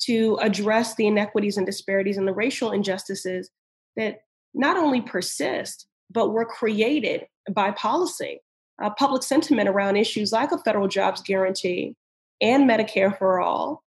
to 0.02 0.38
address 0.42 0.96
the 0.96 1.08
inequities 1.08 1.58
and 1.58 1.66
disparities 1.66 2.18
and 2.18 2.28
the 2.28 2.34
racial 2.34 2.72
injustices 2.72 3.50
that 3.96 4.20
not 4.54 4.78
only 4.78 5.02
persist, 5.02 5.88
but 6.10 6.30
were 6.30 6.46
created 6.46 7.26
by 7.52 7.72
policy. 7.72 8.42
Uh, 8.82 8.90
public 8.92 9.24
sentiment 9.24 9.68
around 9.68 9.98
issues 9.98 10.32
like 10.32 10.52
a 10.52 10.58
federal 10.58 10.88
jobs 10.88 11.22
guarantee 11.22 11.96
and 12.42 12.70
Medicare 12.70 13.18
for 13.18 13.40
all 13.40 13.84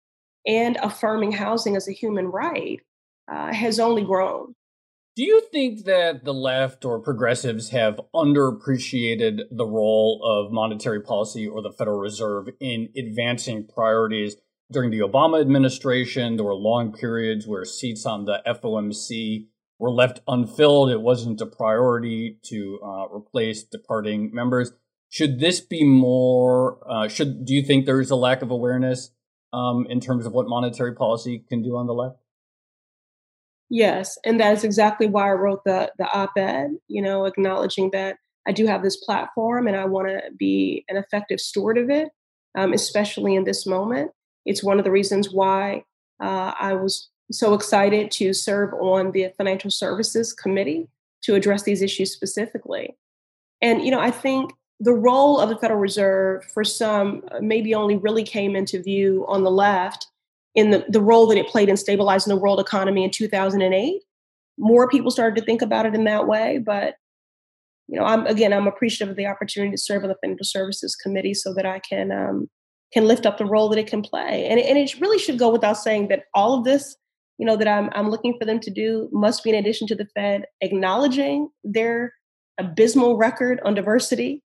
and 0.47 0.77
affirming 0.83 1.33
housing 1.33 1.77
as 1.77 1.89
a 1.89 1.93
human 1.93 2.27
right 2.27 2.81
uh, 3.31 3.53
has 3.53 3.79
only 3.79 4.03
grown. 4.03 4.55
Do 5.17 5.25
you 5.25 5.43
think 5.53 5.85
that 5.85 6.25
the 6.25 6.33
left 6.33 6.85
or 6.85 6.99
progressives 6.99 7.71
have 7.71 8.01
underappreciated 8.15 9.41
the 9.51 9.67
role 9.67 10.23
of 10.25 10.53
monetary 10.53 11.03
policy 11.03 11.47
or 11.47 11.63
the 11.63 11.73
Federal 11.73 11.99
Reserve 11.99 12.49
in 12.61 12.89
advancing 12.97 13.67
priorities 13.67 14.37
during 14.73 14.91
the 14.91 15.01
Obama 15.01 15.41
administration? 15.41 16.37
There 16.37 16.47
were 16.47 16.55
long 16.55 16.93
periods 16.93 17.47
where 17.47 17.65
seats 17.65 18.07
on 18.07 18.25
the 18.25 18.41
FOMC 18.47 19.49
were 19.81 19.91
left 19.91 20.21
unfilled. 20.29 20.91
It 20.91 21.01
wasn't 21.01 21.41
a 21.41 21.47
priority 21.47 22.39
to 22.45 22.79
uh, 22.85 23.07
replace 23.09 23.65
departing 23.65 24.31
members. 24.33 24.73
Should 25.09 25.41
this 25.41 25.61
be 25.61 25.83
more? 25.83 26.79
Uh, 26.89 27.09
should 27.09 27.45
do 27.45 27.55
you 27.55 27.65
think 27.65 27.87
there 27.87 28.01
is 28.01 28.11
a 28.11 28.17
lack 28.17 28.43
of 28.43 28.51
awareness 28.51 29.11
um, 29.53 29.87
in 29.89 29.99
terms 29.99 30.27
of 30.27 30.33
what 30.33 30.47
monetary 30.47 30.95
policy 30.95 31.45
can 31.49 31.63
do 31.63 31.77
on 31.77 31.87
the 31.87 31.95
left? 31.95 32.19
Yes, 33.71 34.19
and 34.25 34.39
that 34.39 34.53
is 34.53 34.65
exactly 34.65 35.07
why 35.09 35.31
I 35.31 35.33
wrote 35.33 35.65
the 35.65 35.91
the 35.99 36.07
op-ed. 36.13 36.73
You 36.87 37.03
know, 37.03 37.25
acknowledging 37.25 37.91
that 37.93 38.17
I 38.47 38.53
do 38.53 38.67
have 38.67 38.83
this 38.83 38.97
platform 38.97 39.67
and 39.67 39.77
I 39.77 39.87
want 39.87 40.09
to 40.09 40.21
be 40.39 40.85
an 40.89 40.97
effective 40.97 41.41
steward 41.41 41.79
of 41.79 41.89
it, 41.89 42.09
um, 42.57 42.73
especially 42.73 43.35
in 43.35 43.45
this 43.45 43.67
moment. 43.67 44.13
It's 44.45 44.63
one 44.63 44.79
of 44.79 44.85
the 44.85 44.91
reasons 44.91 45.33
why 45.33 45.85
uh, 46.23 46.53
I 46.61 46.75
was 46.75 47.09
so 47.31 47.55
excited 47.55 48.11
to 48.13 48.33
serve 48.33 48.73
on 48.75 49.13
the 49.13 49.33
Financial 49.37 49.71
Services 49.71 50.33
Committee 50.33 50.89
to 51.23 51.35
address 51.35 51.63
these 51.63 51.83
issues 51.83 52.13
specifically. 52.13 52.97
And, 53.61 53.83
you 53.85 53.91
know, 53.91 54.01
I 54.01 54.11
think 54.11 54.53
the 54.81 54.95
role 54.95 55.39
of 55.39 55.49
the 55.49 55.57
Federal 55.57 55.79
Reserve 55.79 56.45
for 56.45 56.65
some 56.65 57.23
uh, 57.31 57.39
maybe 57.41 57.75
only 57.75 57.97
really 57.97 58.25
came 58.25 58.57
into 58.57 58.83
view 58.83 59.25
on 59.29 59.43
the 59.43 59.51
left 59.51 60.07
in 60.55 60.71
the, 60.71 60.85
the 60.89 61.01
role 61.01 61.27
that 61.29 61.39
it 61.39 61.49
played 61.49 61.69
in 61.69 61.77
stabilizing 61.77 62.35
the 62.35 62.41
world 62.41 62.59
economy 62.59 63.05
in 63.05 63.11
2008. 63.11 64.03
More 64.59 64.89
people 64.89 65.11
started 65.11 65.39
to 65.39 65.45
think 65.45 65.63
about 65.63 65.87
it 65.87 65.95
in 65.95 66.05
that 66.05 66.27
way, 66.27 66.59
but 66.59 66.95
you 67.87 67.99
know, 67.99 68.05
I'm 68.05 68.27
again, 68.27 68.53
I'm 68.53 68.69
appreciative 68.69 69.11
of 69.11 69.17
the 69.17 69.27
opportunity 69.27 69.73
to 69.73 69.79
serve 69.79 70.05
on 70.05 70.09
the 70.09 70.17
Financial 70.23 70.45
Services 70.45 70.95
Committee 70.95 71.35
so 71.35 71.53
that 71.55 71.67
I 71.67 71.81
can 71.81 72.13
um, 72.13 72.49
can 72.93 73.07
lift 73.07 73.27
up 73.27 73.37
the 73.37 73.45
role 73.45 73.69
that 73.69 73.79
it 73.79 73.87
can 73.87 74.03
play. 74.03 74.47
And, 74.47 74.61
and 74.61 74.79
it 74.79 75.01
really 75.01 75.19
should 75.19 75.39
go 75.39 75.51
without 75.51 75.77
saying 75.77 76.09
that 76.09 76.25
all 76.35 76.59
of 76.59 76.65
this 76.65 76.97
you 77.41 77.47
know, 77.47 77.57
that 77.57 77.67
I'm, 77.67 77.89
I'm 77.95 78.11
looking 78.11 78.37
for 78.39 78.45
them 78.45 78.61
to 78.61 78.71
do 78.71 79.09
must 79.13 79.43
be 79.43 79.49
in 79.49 79.57
addition 79.57 79.87
to 79.87 79.95
the 79.95 80.07
Fed 80.15 80.45
acknowledging 80.61 81.49
their 81.65 82.13
abysmal 82.59 83.17
record 83.17 83.61
on 83.65 83.75
diversity. 83.75 84.43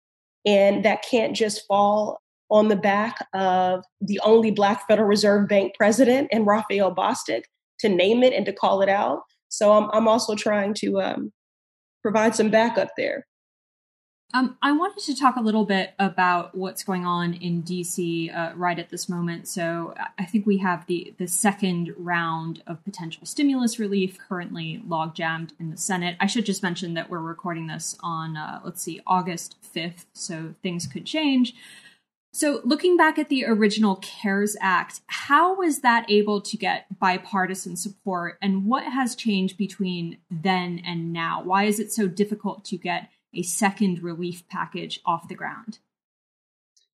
And 0.46 0.84
that 0.84 1.06
can't 1.10 1.34
just 1.34 1.66
fall 1.68 2.20
on 2.50 2.68
the 2.68 2.76
back 2.76 3.26
of 3.34 3.86
the 4.02 4.20
only 4.26 4.52
Black 4.52 4.86
Federal 4.90 5.08
Reserve 5.08 5.48
Bank 5.48 5.74
president 5.78 6.28
and 6.34 6.46
Raphael 6.46 6.94
Bostic 6.94 7.44
to 7.80 7.88
name 7.88 8.24
it 8.24 8.34
and 8.34 8.46
to 8.46 8.52
call 8.52 8.82
it 8.82 8.90
out. 8.90 9.22
So 9.48 9.72
I'm, 9.72 9.90
I'm 9.94 10.10
also 10.10 10.36
trying 10.36 10.74
to 10.76 11.02
um, 11.02 11.32
provide 12.02 12.36
some 12.36 12.50
backup 12.50 12.90
there. 12.98 13.26
Um, 14.34 14.58
I 14.62 14.72
wanted 14.72 15.04
to 15.04 15.16
talk 15.16 15.36
a 15.36 15.42
little 15.42 15.66
bit 15.66 15.94
about 16.00 16.56
what's 16.56 16.84
going 16.84 17.06
on 17.06 17.34
in 17.34 17.64
DC 17.64 18.34
uh, 18.34 18.54
right 18.56 18.80
at 18.80 18.90
this 18.90 19.10
moment. 19.10 19.48
So 19.48 19.94
I 20.18 20.26
think 20.26 20.46
we 20.46 20.58
have 20.60 20.86
the 20.88 21.14
the 21.18 21.28
second 21.28 21.94
round 21.98 22.64
of 22.66 22.84
potential 22.86 23.26
stimulus 23.26 23.78
relief 23.78 24.18
currently 24.18 24.82
log 24.88 25.16
jammed 25.16 25.54
in 25.60 25.70
the 25.70 25.78
Senate. 25.78 26.16
I 26.20 26.28
should 26.28 26.46
just 26.46 26.64
mention 26.64 26.94
that 26.94 27.10
we're 27.10 27.20
recording 27.20 27.68
this 27.68 27.98
on 28.02 28.38
uh, 28.38 28.62
let's 28.64 28.82
see 28.82 29.02
August 29.06 29.58
fifth, 29.62 30.06
so 30.14 30.56
things 30.64 30.88
could 30.88 31.06
change. 31.06 31.54
So 32.34 32.62
looking 32.64 32.96
back 32.96 33.20
at 33.20 33.28
the 33.28 33.44
original 33.44 33.98
CARES 33.98 34.56
Act, 34.62 35.02
how 35.08 35.54
was 35.54 35.82
that 35.82 36.10
able 36.10 36.40
to 36.40 36.56
get 36.56 36.86
bipartisan 36.98 37.76
support, 37.76 38.38
and 38.42 38.66
what 38.66 38.86
has 38.86 39.14
changed 39.16 39.58
between 39.58 40.20
then 40.30 40.82
and 40.86 41.12
now? 41.12 41.44
Why 41.44 41.66
is 41.66 41.82
it 41.82 41.92
so 41.92 42.08
difficult 42.08 42.64
to 42.66 42.78
get 42.78 43.10
a 43.34 43.44
second 43.44 44.04
relief 44.04 44.48
package 44.50 45.00
off 45.06 45.28
the 45.28 45.36
ground? 45.36 45.80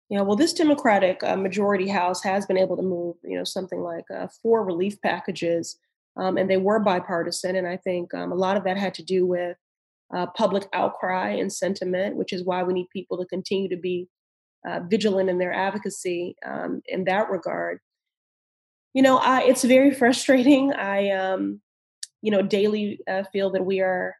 Yeah, 0.09 0.21
well, 0.21 0.35
this 0.35 0.53
Democratic 0.53 1.23
uh, 1.23 1.35
majority 1.35 1.87
House 1.87 2.23
has 2.23 2.45
been 2.45 2.57
able 2.57 2.75
to 2.77 2.83
move, 2.83 3.15
you 3.23 3.37
know, 3.37 3.43
something 3.43 3.79
like 3.79 4.05
uh, 4.15 4.27
four 4.43 4.63
relief 4.63 5.01
packages, 5.01 5.77
um, 6.15 6.37
and 6.37 6.49
they 6.49 6.57
were 6.57 6.79
bipartisan. 6.79 7.55
And 7.55 7.67
I 7.67 7.77
think 7.77 8.13
um, 8.13 8.31
a 8.31 8.35
lot 8.35 8.55
of 8.55 8.63
that 8.65 8.77
had 8.77 8.93
to 8.95 9.03
do 9.03 9.25
with 9.25 9.57
uh, 10.13 10.27
public 10.27 10.67
outcry 10.73 11.31
and 11.31 11.51
sentiment, 11.51 12.17
which 12.17 12.33
is 12.33 12.45
why 12.45 12.61
we 12.61 12.73
need 12.73 12.87
people 12.93 13.17
to 13.17 13.25
continue 13.25 13.69
to 13.69 13.77
be 13.77 14.07
uh, 14.67 14.81
vigilant 14.87 15.29
in 15.29 15.39
their 15.39 15.53
advocacy 15.53 16.35
um, 16.45 16.81
in 16.85 17.05
that 17.05 17.29
regard. 17.29 17.79
You 18.93 19.01
know, 19.01 19.17
I, 19.17 19.41
it's 19.43 19.63
very 19.63 19.93
frustrating. 19.93 20.71
I, 20.71 21.09
um, 21.09 21.61
you 22.21 22.31
know, 22.31 22.41
daily 22.41 22.99
uh, 23.07 23.23
feel 23.33 23.51
that 23.51 23.65
we 23.65 23.81
are 23.81 24.15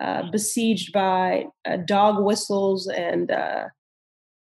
uh, 0.00 0.22
besieged 0.30 0.92
by 0.92 1.46
uh, 1.64 1.76
dog 1.86 2.24
whistles 2.24 2.86
and 2.86 3.30
uh, 3.30 3.64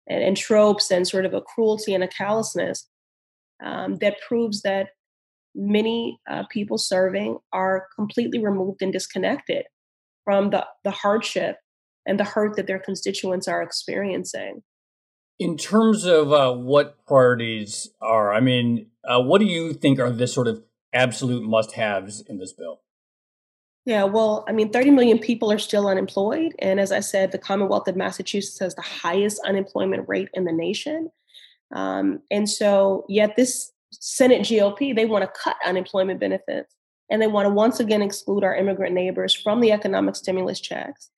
and, 0.08 0.24
and 0.24 0.38
tropes 0.38 0.92
and 0.92 1.08
sort 1.08 1.26
of 1.26 1.34
a 1.34 1.42
cruelty 1.42 1.94
and 1.94 2.04
a 2.04 2.08
callousness 2.08 2.88
um, 3.64 3.98
that 3.98 4.18
proves 4.28 4.62
that 4.62 4.90
many 5.56 6.20
uh, 6.30 6.44
people 6.50 6.78
serving 6.78 7.38
are 7.52 7.88
completely 7.96 8.40
removed 8.40 8.82
and 8.82 8.92
disconnected 8.92 9.66
from 10.24 10.50
the, 10.50 10.66
the 10.84 10.92
hardship 10.92 11.58
and 12.06 12.20
the 12.20 12.24
hurt 12.24 12.56
that 12.56 12.68
their 12.68 12.80
constituents 12.80 13.48
are 13.48 13.62
experiencing. 13.62 14.64
In 15.40 15.58
terms 15.58 16.06
of 16.06 16.32
uh, 16.32 16.54
what 16.54 17.06
priorities 17.06 17.90
are, 18.02 18.34
I 18.34 18.40
mean, 18.40 18.88
uh, 19.04 19.22
what 19.22 19.40
do 19.40 19.46
you 19.46 19.74
think 19.74 20.00
are 20.00 20.12
the 20.12 20.28
sort 20.28 20.48
of 20.48 20.64
absolute 20.94 21.44
must 21.44 21.74
haves 21.74 22.22
in 22.22 22.38
this 22.38 22.54
bill? 22.54 22.82
Yeah, 23.86 24.06
well, 24.06 24.46
I 24.48 24.54
mean, 24.54 24.72
30 24.72 24.92
million 24.92 25.20
people 25.20 25.52
are 25.52 25.60
still 25.60 25.88
unemployed. 25.88 26.54
And 26.60 26.80
as 26.80 26.92
I 26.92 27.02
said, 27.02 27.32
the 27.32 27.38
Commonwealth 27.38 27.88
of 27.88 27.98
Massachusetts 27.98 28.60
has 28.60 28.76
the 28.76 28.82
highest 28.82 29.42
unemployment 29.46 30.08
rate 30.08 30.30
in 30.34 30.46
the 30.46 30.54
nation. 30.54 31.12
Um, 31.74 32.20
and 32.32 32.50
so, 32.50 33.06
yet 33.10 33.36
this 33.36 33.72
Senate 33.92 34.42
GOP, 34.42 34.96
they 34.96 35.06
want 35.06 35.24
to 35.24 35.40
cut 35.40 35.58
unemployment 35.66 36.20
benefits 36.20 36.76
and 37.10 37.22
they 37.22 37.28
want 37.28 37.46
to 37.46 37.54
once 37.54 37.80
again 37.80 38.02
exclude 38.02 38.44
our 38.44 38.56
immigrant 38.56 38.94
neighbors 38.94 39.34
from 39.36 39.60
the 39.60 39.72
economic 39.72 40.16
stimulus 40.16 40.62
checks. 40.62 41.10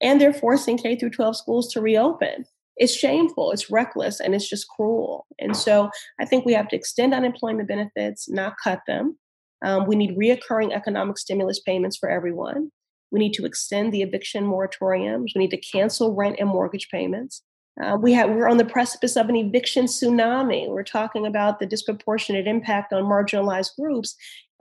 And 0.00 0.20
they're 0.20 0.32
forcing 0.32 0.78
K 0.78 0.96
through 0.96 1.10
12 1.10 1.36
schools 1.36 1.72
to 1.72 1.80
reopen. 1.80 2.44
It's 2.76 2.94
shameful, 2.94 3.52
it's 3.52 3.70
reckless, 3.70 4.18
and 4.18 4.34
it's 4.34 4.48
just 4.48 4.68
cruel. 4.68 5.26
And 5.38 5.56
so 5.56 5.90
I 6.18 6.24
think 6.24 6.44
we 6.44 6.54
have 6.54 6.68
to 6.68 6.76
extend 6.76 7.12
unemployment 7.12 7.68
benefits, 7.68 8.28
not 8.28 8.54
cut 8.62 8.80
them. 8.86 9.18
Um, 9.62 9.86
we 9.86 9.96
need 9.96 10.16
reoccurring 10.16 10.72
economic 10.72 11.18
stimulus 11.18 11.60
payments 11.60 11.96
for 11.96 12.10
everyone. 12.10 12.70
We 13.10 13.18
need 13.18 13.34
to 13.34 13.44
extend 13.44 13.92
the 13.92 14.02
eviction 14.02 14.44
moratoriums. 14.44 15.28
We 15.34 15.40
need 15.40 15.50
to 15.50 15.58
cancel 15.58 16.14
rent 16.14 16.36
and 16.38 16.48
mortgage 16.48 16.88
payments. 16.90 17.42
Uh, 17.82 17.96
we 17.96 18.12
have 18.12 18.30
we're 18.30 18.48
on 18.48 18.58
the 18.58 18.64
precipice 18.64 19.16
of 19.16 19.28
an 19.28 19.36
eviction 19.36 19.86
tsunami. 19.86 20.68
We're 20.68 20.82
talking 20.82 21.26
about 21.26 21.58
the 21.58 21.66
disproportionate 21.66 22.46
impact 22.46 22.92
on 22.92 23.04
marginalized 23.04 23.76
groups. 23.78 24.14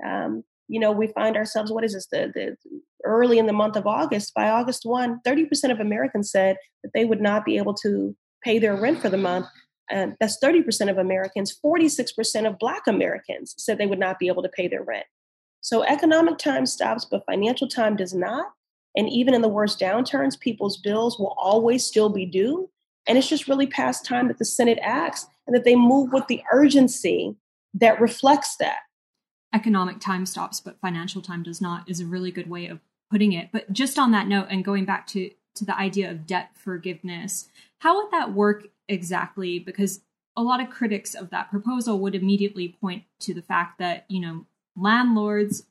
Um, 0.05 0.43
you 0.67 0.79
know, 0.79 0.91
we 0.91 1.07
find 1.07 1.35
ourselves. 1.35 1.71
What 1.71 1.83
is 1.83 1.93
this? 1.93 2.07
The, 2.11 2.31
the 2.33 2.55
early 3.03 3.37
in 3.37 3.47
the 3.47 3.53
month 3.53 3.75
of 3.75 3.85
August. 3.85 4.33
By 4.33 4.49
August 4.49 4.85
one, 4.85 5.19
30 5.25 5.45
percent 5.45 5.73
of 5.73 5.79
Americans 5.79 6.31
said 6.31 6.55
that 6.83 6.91
they 6.93 7.03
would 7.03 7.21
not 7.21 7.43
be 7.43 7.57
able 7.57 7.73
to 7.75 8.15
pay 8.43 8.59
their 8.59 8.75
rent 8.75 9.01
for 9.01 9.09
the 9.09 9.17
month. 9.17 9.47
And 9.91 10.15
that's 10.19 10.39
30% 10.39 10.89
of 10.89 10.97
Americans. 10.97 11.57
46% 11.63 12.47
of 12.47 12.57
Black 12.57 12.87
Americans 12.87 13.53
said 13.57 13.77
they 13.77 13.85
would 13.85 13.99
not 13.99 14.19
be 14.19 14.27
able 14.27 14.43
to 14.43 14.49
pay 14.49 14.67
their 14.67 14.83
rent. 14.83 15.05
So 15.59 15.83
economic 15.83 16.37
time 16.37 16.65
stops, 16.65 17.05
but 17.05 17.25
financial 17.25 17.67
time 17.67 17.95
does 17.95 18.13
not. 18.13 18.47
And 18.95 19.09
even 19.09 19.33
in 19.33 19.41
the 19.41 19.47
worst 19.47 19.79
downturns, 19.79 20.39
people's 20.39 20.77
bills 20.77 21.19
will 21.19 21.35
always 21.37 21.85
still 21.85 22.09
be 22.09 22.25
due. 22.25 22.69
And 23.07 23.17
it's 23.17 23.29
just 23.29 23.47
really 23.47 23.67
past 23.67 24.05
time 24.05 24.27
that 24.27 24.37
the 24.37 24.45
Senate 24.45 24.79
acts 24.81 25.27
and 25.47 25.55
that 25.55 25.63
they 25.63 25.75
move 25.75 26.11
with 26.11 26.27
the 26.27 26.41
urgency 26.51 27.35
that 27.73 28.01
reflects 28.01 28.55
that. 28.57 28.79
Economic 29.53 29.99
time 29.99 30.25
stops, 30.25 30.59
but 30.61 30.79
financial 30.79 31.21
time 31.21 31.43
does 31.43 31.61
not, 31.61 31.89
is 31.89 31.99
a 31.99 32.05
really 32.05 32.31
good 32.31 32.49
way 32.49 32.67
of 32.67 32.79
putting 33.09 33.33
it. 33.33 33.49
But 33.51 33.71
just 33.71 33.99
on 33.99 34.11
that 34.11 34.27
note, 34.27 34.47
and 34.49 34.63
going 34.63 34.85
back 34.85 35.07
to, 35.07 35.29
to 35.55 35.65
the 35.65 35.77
idea 35.77 36.09
of 36.09 36.25
debt 36.25 36.51
forgiveness, 36.55 37.49
how 37.79 37.97
would 37.97 38.11
that 38.11 38.33
work 38.33 38.67
exactly? 38.91 39.59
Because 39.59 40.01
a 40.35 40.43
lot 40.43 40.61
of 40.61 40.69
critics 40.69 41.13
of 41.13 41.29
that 41.29 41.49
proposal 41.49 41.99
would 41.99 42.15
immediately 42.15 42.69
point 42.79 43.03
to 43.21 43.33
the 43.33 43.41
fact 43.41 43.79
that, 43.79 44.05
you 44.07 44.19
know, 44.19 44.45
landlords 44.75 45.63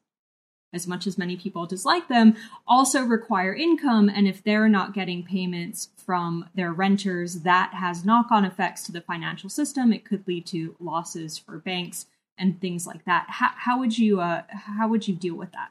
as 0.73 0.87
much 0.87 1.07
as 1.07 1.19
many 1.19 1.37
people 1.37 1.67
dislike 1.67 2.09
them, 2.09 2.37
also 2.67 3.03
require 3.03 3.55
income. 3.55 4.09
And 4.09 4.27
if 4.29 4.43
they're 4.43 4.69
not 4.69 4.95
getting 4.95 5.25
payments 5.25 5.89
from 5.97 6.49
their 6.55 6.73
renters, 6.73 7.41
that 7.41 7.75
has 7.75 8.05
knock 8.05 8.27
on 8.31 8.45
effects 8.45 8.85
to 8.85 8.93
the 8.93 9.01
financial 9.01 9.51
system. 9.51 9.93
It 9.93 10.05
could 10.05 10.27
lead 10.29 10.47
to 10.47 10.77
losses 10.79 11.39
for 11.39 11.59
banks 11.59 12.07
and 12.39 12.61
things 12.61 12.87
like 12.87 13.05
that. 13.05 13.27
How, 13.29 13.51
how 13.57 13.79
would 13.79 13.99
you 13.99 14.21
uh, 14.21 14.43
how 14.49 14.89
would 14.89 15.09
you 15.09 15.15
deal 15.15 15.35
with 15.35 15.53
that? 15.53 15.71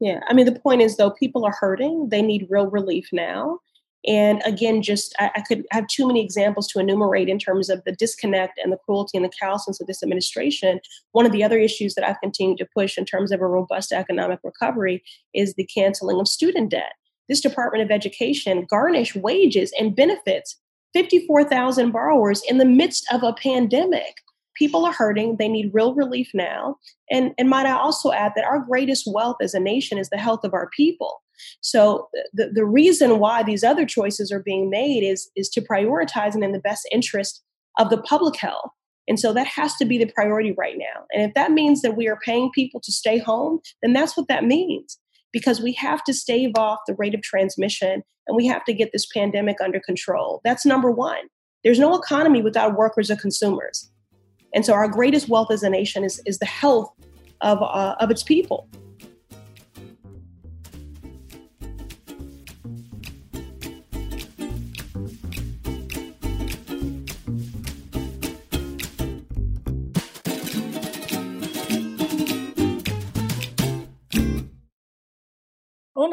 Yeah, 0.00 0.20
I 0.28 0.34
mean 0.34 0.46
the 0.46 0.58
point 0.58 0.82
is 0.82 0.96
though 0.96 1.10
people 1.10 1.44
are 1.44 1.56
hurting, 1.58 2.08
they 2.08 2.22
need 2.22 2.48
real 2.50 2.66
relief 2.66 3.10
now. 3.12 3.60
And 4.06 4.42
again, 4.44 4.82
just 4.82 5.14
I, 5.18 5.30
I, 5.36 5.40
could 5.40 5.64
have 5.70 5.86
too 5.86 6.06
many 6.06 6.22
examples 6.22 6.68
to 6.68 6.78
enumerate 6.78 7.28
in 7.28 7.38
terms 7.38 7.70
of 7.70 7.82
the 7.84 7.92
disconnect 7.92 8.60
and 8.62 8.70
the 8.70 8.76
cruelty 8.76 9.16
and 9.16 9.24
the 9.24 9.30
callousness 9.30 9.80
of 9.80 9.86
this 9.86 10.02
administration. 10.02 10.80
One 11.12 11.24
of 11.24 11.32
the 11.32 11.42
other 11.42 11.58
issues 11.58 11.94
that 11.94 12.06
I've 12.06 12.20
continued 12.20 12.58
to 12.58 12.68
push 12.76 12.98
in 12.98 13.06
terms 13.06 13.32
of 13.32 13.40
a 13.40 13.46
robust 13.46 13.92
economic 13.92 14.40
recovery 14.44 15.02
is 15.32 15.54
the 15.54 15.64
canceling 15.64 16.20
of 16.20 16.28
student 16.28 16.70
debt. 16.70 16.92
This 17.28 17.40
Department 17.40 17.82
of 17.82 17.90
Education 17.90 18.66
garnished 18.68 19.16
wages 19.16 19.72
and 19.78 19.96
benefits 19.96 20.60
54,000 20.92 21.90
borrowers 21.90 22.42
in 22.46 22.58
the 22.58 22.64
midst 22.64 23.06
of 23.10 23.22
a 23.22 23.32
pandemic. 23.32 24.16
People 24.54 24.84
are 24.84 24.92
hurting. 24.92 25.36
They 25.38 25.48
need 25.48 25.72
real 25.72 25.94
relief 25.94 26.30
now. 26.34 26.76
And, 27.10 27.32
and 27.38 27.48
might 27.48 27.66
I 27.66 27.72
also 27.72 28.12
add 28.12 28.32
that 28.36 28.44
our 28.44 28.60
greatest 28.60 29.08
wealth 29.12 29.38
as 29.40 29.54
a 29.54 29.60
nation 29.60 29.98
is 29.98 30.10
the 30.10 30.18
health 30.18 30.44
of 30.44 30.54
our 30.54 30.68
people. 30.76 31.22
So 31.60 32.08
the, 32.32 32.50
the 32.52 32.64
reason 32.64 33.18
why 33.18 33.42
these 33.42 33.64
other 33.64 33.86
choices 33.86 34.30
are 34.30 34.42
being 34.42 34.70
made 34.70 35.02
is, 35.02 35.30
is 35.36 35.48
to 35.50 35.60
prioritize 35.60 36.34
and 36.34 36.44
in 36.44 36.52
the 36.52 36.58
best 36.58 36.86
interest 36.92 37.42
of 37.78 37.90
the 37.90 38.00
public 38.02 38.36
health. 38.36 38.70
And 39.06 39.20
so 39.20 39.32
that 39.32 39.46
has 39.46 39.74
to 39.76 39.84
be 39.84 39.98
the 39.98 40.10
priority 40.12 40.54
right 40.56 40.76
now. 40.78 41.04
And 41.12 41.22
if 41.22 41.34
that 41.34 41.52
means 41.52 41.82
that 41.82 41.96
we 41.96 42.08
are 42.08 42.18
paying 42.24 42.50
people 42.54 42.80
to 42.80 42.92
stay 42.92 43.18
home, 43.18 43.60
then 43.82 43.92
that's 43.92 44.16
what 44.16 44.28
that 44.28 44.44
means. 44.44 44.98
Because 45.32 45.60
we 45.60 45.72
have 45.74 46.02
to 46.04 46.14
stave 46.14 46.52
off 46.56 46.78
the 46.86 46.94
rate 46.94 47.14
of 47.14 47.22
transmission 47.22 48.02
and 48.26 48.36
we 48.36 48.46
have 48.46 48.64
to 48.64 48.72
get 48.72 48.92
this 48.92 49.06
pandemic 49.06 49.56
under 49.62 49.80
control. 49.80 50.40
That's 50.44 50.64
number 50.64 50.90
one. 50.90 51.26
There's 51.64 51.78
no 51.78 51.94
economy 51.96 52.40
without 52.42 52.76
workers 52.76 53.10
or 53.10 53.16
consumers. 53.16 53.90
And 54.54 54.64
so 54.64 54.72
our 54.72 54.88
greatest 54.88 55.28
wealth 55.28 55.50
as 55.50 55.62
a 55.62 55.70
nation 55.70 56.04
is, 56.04 56.22
is 56.24 56.38
the 56.38 56.46
health 56.46 56.88
of, 57.40 57.60
uh, 57.60 57.96
of 57.98 58.10
its 58.10 58.22
people. 58.22 58.68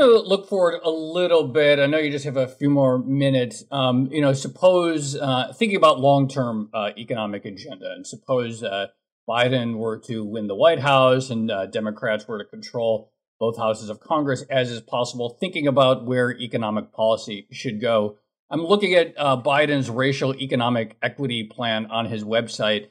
To 0.02 0.20
look 0.20 0.50
forward 0.50 0.80
a 0.84 0.90
little 0.90 1.48
bit. 1.48 1.80
I 1.80 1.86
know 1.86 1.98
you 1.98 2.12
just 2.12 2.26
have 2.26 2.38
a 2.38 2.48
few 2.48 2.70
more 2.70 2.98
minutes. 2.98 3.64
Um, 3.72 4.10
you 4.12 4.22
know, 4.22 4.34
suppose 4.34 5.16
uh, 5.16 5.54
thinking 5.56 5.78
about 5.78 6.00
long-term 6.00 6.70
uh, 6.74 6.90
economic 6.98 7.46
agenda, 7.46 7.92
and 7.92 8.06
suppose 8.06 8.64
uh, 8.64 8.88
Biden 9.30 9.78
were 9.78 9.98
to 10.00 10.26
win 10.26 10.48
the 10.48 10.56
White 10.56 10.80
House 10.80 11.30
and 11.30 11.52
uh, 11.52 11.68
Democrats 11.68 12.28
were 12.28 12.40
to 12.40 12.46
control 12.46 13.12
both 13.40 13.58
houses 13.58 13.90
of 13.90 14.00
Congress, 14.00 14.44
as 14.50 14.72
is 14.72 14.82
possible. 14.82 15.38
Thinking 15.40 15.68
about 15.68 16.06
where 16.06 16.32
economic 16.32 16.92
policy 16.92 17.48
should 17.52 17.80
go, 17.80 18.18
I'm 18.50 18.66
looking 18.66 18.94
at 18.94 19.14
uh, 19.18 19.42
Biden's 19.42 19.90
racial 19.90 20.36
economic 20.36 20.98
equity 21.02 21.44
plan 21.44 21.86
on 21.88 22.06
his 22.06 22.24
website, 22.24 22.90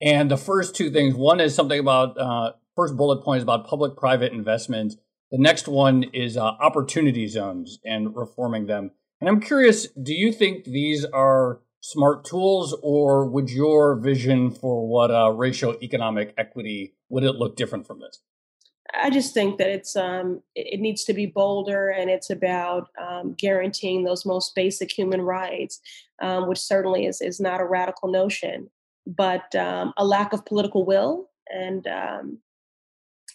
and 0.00 0.30
the 0.30 0.36
first 0.36 0.74
two 0.74 0.90
things. 0.90 1.14
One 1.14 1.40
is 1.40 1.54
something 1.54 1.78
about 1.78 2.18
uh, 2.18 2.52
first 2.76 2.96
bullet 2.96 3.22
point 3.22 3.38
is 3.38 3.42
about 3.42 3.66
public-private 3.66 4.32
investment 4.32 4.94
the 5.30 5.38
next 5.38 5.68
one 5.68 6.04
is 6.12 6.36
uh, 6.36 6.42
opportunity 6.42 7.26
zones 7.26 7.78
and 7.84 8.14
reforming 8.16 8.66
them. 8.66 8.92
And 9.20 9.28
I'm 9.28 9.40
curious, 9.40 9.88
do 9.88 10.14
you 10.14 10.32
think 10.32 10.64
these 10.64 11.04
are 11.04 11.60
smart 11.80 12.24
tools, 12.24 12.74
or 12.82 13.26
would 13.28 13.50
your 13.50 13.96
vision 13.96 14.50
for 14.50 14.86
what 14.86 15.10
uh, 15.10 15.30
racial 15.30 15.76
economic 15.82 16.34
equity 16.36 16.94
would 17.08 17.24
it 17.24 17.36
look 17.36 17.56
different 17.56 17.86
from 17.86 18.00
this? 18.00 18.20
I 18.94 19.10
just 19.10 19.34
think 19.34 19.58
that 19.58 19.68
it's 19.68 19.96
um, 19.96 20.42
it 20.54 20.80
needs 20.80 21.04
to 21.04 21.12
be 21.12 21.26
bolder, 21.26 21.90
and 21.90 22.08
it's 22.08 22.30
about 22.30 22.88
um, 23.00 23.34
guaranteeing 23.38 24.04
those 24.04 24.24
most 24.24 24.54
basic 24.54 24.90
human 24.90 25.20
rights, 25.22 25.80
um, 26.22 26.48
which 26.48 26.58
certainly 26.58 27.04
is 27.04 27.20
is 27.20 27.38
not 27.38 27.60
a 27.60 27.66
radical 27.66 28.10
notion, 28.10 28.70
but 29.06 29.54
um, 29.54 29.92
a 29.98 30.06
lack 30.06 30.32
of 30.32 30.46
political 30.46 30.86
will 30.86 31.28
and 31.48 31.86
um, 31.86 32.38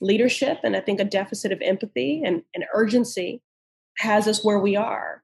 leadership 0.04 0.60
and 0.63 0.76
I 0.76 0.82
think 0.82 1.00
a 1.00 1.06
deficit 1.06 1.52
of 1.52 1.62
empathy 1.62 2.22
and, 2.24 2.44
and 2.54 2.66
urgency 2.74 3.42
has 3.98 4.28
us 4.28 4.44
where 4.44 4.60
we 4.60 4.76
are. 4.76 5.24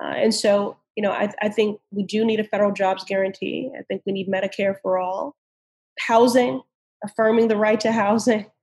Uh, 0.00 0.14
and 0.14 0.34
so, 0.34 0.76
you 0.96 1.02
know, 1.02 1.12
I, 1.12 1.32
I 1.40 1.48
think 1.48 1.80
we 1.90 2.02
do 2.02 2.24
need 2.24 2.40
a 2.40 2.44
federal 2.44 2.72
jobs 2.72 3.04
guarantee. 3.04 3.70
I 3.78 3.82
think 3.82 4.02
we 4.06 4.12
need 4.12 4.28
Medicare 4.28 4.74
for 4.82 4.98
all, 4.98 5.36
housing, 5.98 6.62
affirming 7.04 7.48
the 7.48 7.56
right 7.56 7.80
to 7.80 7.92
housing. 7.92 8.46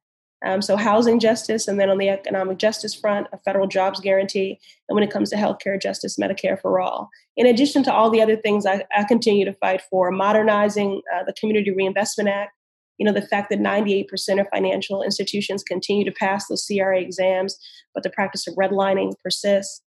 Um, 0.45 0.61
so, 0.61 0.77
housing 0.77 1.19
justice, 1.19 1.67
and 1.67 1.79
then 1.79 1.89
on 1.89 1.97
the 1.97 2.09
economic 2.09 2.59
justice 2.59 2.93
front, 2.93 3.25
a 3.33 3.39
federal 3.39 3.65
jobs 3.65 3.99
guarantee. 3.99 4.59
And 4.87 4.93
when 4.93 5.03
it 5.03 5.09
comes 5.09 5.31
to 5.31 5.35
healthcare 5.35 5.81
justice, 5.81 6.15
Medicare 6.15 6.61
for 6.61 6.79
all. 6.79 7.09
In 7.35 7.47
addition 7.47 7.81
to 7.85 7.91
all 7.91 8.11
the 8.11 8.21
other 8.21 8.35
things 8.35 8.67
I, 8.67 8.83
I 8.95 9.03
continue 9.05 9.45
to 9.45 9.53
fight 9.53 9.81
for, 9.89 10.11
modernizing 10.11 11.01
uh, 11.11 11.23
the 11.23 11.33
Community 11.33 11.71
Reinvestment 11.71 12.29
Act, 12.29 12.51
you 12.97 13.05
know 13.05 13.13
the 13.13 13.21
fact 13.27 13.49
that 13.49 13.59
98% 13.59 14.07
of 14.39 14.47
financial 14.53 15.03
institutions 15.03 15.63
continue 15.63 16.05
to 16.05 16.11
pass 16.11 16.47
those 16.47 16.65
CRA 16.65 16.99
exams, 16.99 17.57
but 17.93 18.03
the 18.03 18.09
practice 18.09 18.47
of 18.47 18.55
redlining 18.55 19.13
persists. 19.23 19.81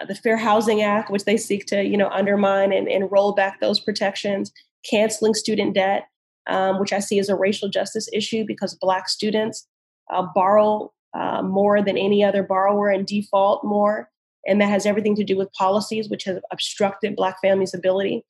uh, 0.00 0.04
the 0.04 0.14
Fair 0.14 0.36
Housing 0.36 0.82
Act, 0.82 1.10
which 1.10 1.24
they 1.24 1.36
seek 1.36 1.66
to, 1.66 1.82
you 1.84 1.96
know, 1.96 2.08
undermine 2.08 2.72
and, 2.72 2.88
and 2.88 3.10
roll 3.10 3.32
back 3.32 3.60
those 3.60 3.80
protections, 3.80 4.52
canceling 4.88 5.34
student 5.34 5.74
debt, 5.74 6.06
um, 6.48 6.78
which 6.80 6.92
I 6.92 6.98
see 6.98 7.18
as 7.18 7.28
a 7.28 7.36
racial 7.36 7.68
justice 7.68 8.08
issue 8.12 8.44
because 8.46 8.76
Black 8.80 9.08
students 9.08 9.66
uh, 10.12 10.26
borrow 10.34 10.92
uh, 11.18 11.42
more 11.42 11.82
than 11.82 11.96
any 11.96 12.24
other 12.24 12.42
borrower 12.42 12.90
and 12.90 13.06
default 13.06 13.64
more. 13.64 14.10
And 14.46 14.60
that 14.60 14.68
has 14.68 14.84
everything 14.84 15.14
to 15.16 15.24
do 15.24 15.36
with 15.36 15.52
policies 15.52 16.10
which 16.10 16.24
have 16.24 16.38
obstructed 16.52 17.16
Black 17.16 17.36
families' 17.40 17.72
ability 17.72 18.24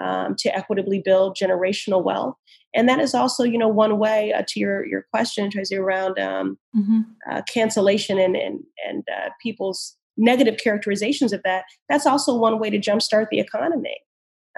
um, 0.00 0.34
to 0.38 0.54
equitably 0.54 1.00
build 1.04 1.36
generational 1.36 2.02
wealth. 2.02 2.36
And 2.74 2.88
that 2.88 3.00
is 3.00 3.14
also, 3.14 3.42
you 3.42 3.58
know, 3.58 3.68
one 3.68 3.98
way 3.98 4.32
uh, 4.32 4.42
to 4.48 4.60
your 4.60 4.84
your 4.86 5.06
question, 5.10 5.50
Tracy, 5.50 5.76
around 5.76 6.18
um, 6.18 6.58
mm-hmm. 6.76 7.00
uh, 7.30 7.42
cancellation 7.52 8.18
and 8.18 8.36
and 8.36 8.60
and 8.86 9.04
uh, 9.10 9.30
people's 9.42 9.96
negative 10.16 10.58
characterizations 10.62 11.32
of 11.32 11.42
that. 11.44 11.64
That's 11.88 12.06
also 12.06 12.36
one 12.36 12.58
way 12.58 12.70
to 12.70 12.78
jumpstart 12.78 13.28
the 13.30 13.40
economy. 13.40 13.96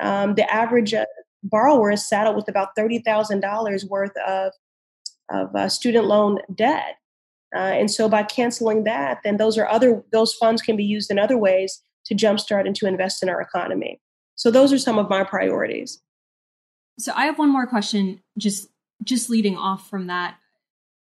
Um, 0.01 0.35
the 0.35 0.53
average 0.53 0.95
uh, 0.95 1.07
borrower 1.43 1.93
is 1.93 2.09
saddled 2.09 2.37
with 2.37 2.49
about 2.49 2.71
thirty 2.77 2.99
thousand 2.99 3.41
dollars 3.41 3.85
worth 3.85 4.17
of 4.27 4.53
of 5.31 5.55
uh, 5.55 5.69
student 5.69 6.07
loan 6.07 6.39
debt. 6.55 6.97
Uh, 7.55 7.59
and 7.61 7.91
so 7.91 8.09
by 8.09 8.23
canceling 8.23 8.85
that, 8.85 9.19
then 9.25 9.37
those 9.37 9.57
are 9.57 9.69
other 9.69 10.03
those 10.13 10.35
funds 10.35 10.61
can 10.61 10.77
be 10.77 10.85
used 10.85 11.11
in 11.11 11.19
other 11.19 11.39
ways 11.39 11.83
to 12.07 12.15
jumpstart 12.15 12.67
and 12.67 12.75
to 12.77 12.87
invest 12.87 13.23
in 13.23 13.29
our 13.29 13.41
economy. 13.41 14.01
So 14.39 14.53
those 14.53 14.73
are 14.73 14.79
some 14.79 14.99
of 14.99 15.11
my 15.11 15.25
priorities. 15.25 16.01
So 16.99 17.13
I 17.15 17.27
have 17.27 17.39
one 17.39 17.51
more 17.51 17.67
question 17.67 18.23
just 18.39 18.69
just 19.05 19.29
leading 19.29 19.57
off 19.57 19.89
from 19.91 20.07
that. 20.07 20.37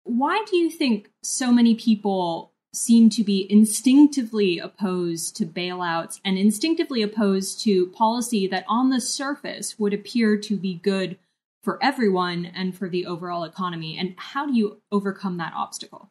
Why 0.05 0.45
do 0.49 0.57
you 0.57 0.71
think 0.71 1.11
so 1.23 1.53
many 1.53 1.75
people 1.75 2.53
seem 2.73 3.11
to 3.11 3.25
be 3.25 3.47
instinctively 3.51 4.59
opposed 4.59 5.37
to 5.37 5.47
bailouts 5.47 6.21
and 6.25 6.37
instinctively 6.37 7.03
opposed 7.03 7.61
to 7.63 7.89
policy 7.89 8.47
that 8.49 8.65
on 8.69 8.91
the 8.91 9.01
surface 9.01 9.79
would 9.79 9.95
appear 9.95 10.37
to 10.37 10.57
be 10.57 10.75
good 10.75 11.17
for 11.63 11.83
everyone 11.83 12.45
and 12.45 12.77
for 12.77 12.89
the 12.89 13.07
overall 13.07 13.45
economy? 13.45 13.97
And 13.99 14.15
how 14.17 14.47
do 14.47 14.55
you 14.55 14.81
overcome 14.91 15.39
that 15.39 15.53
obstacle? 15.55 16.11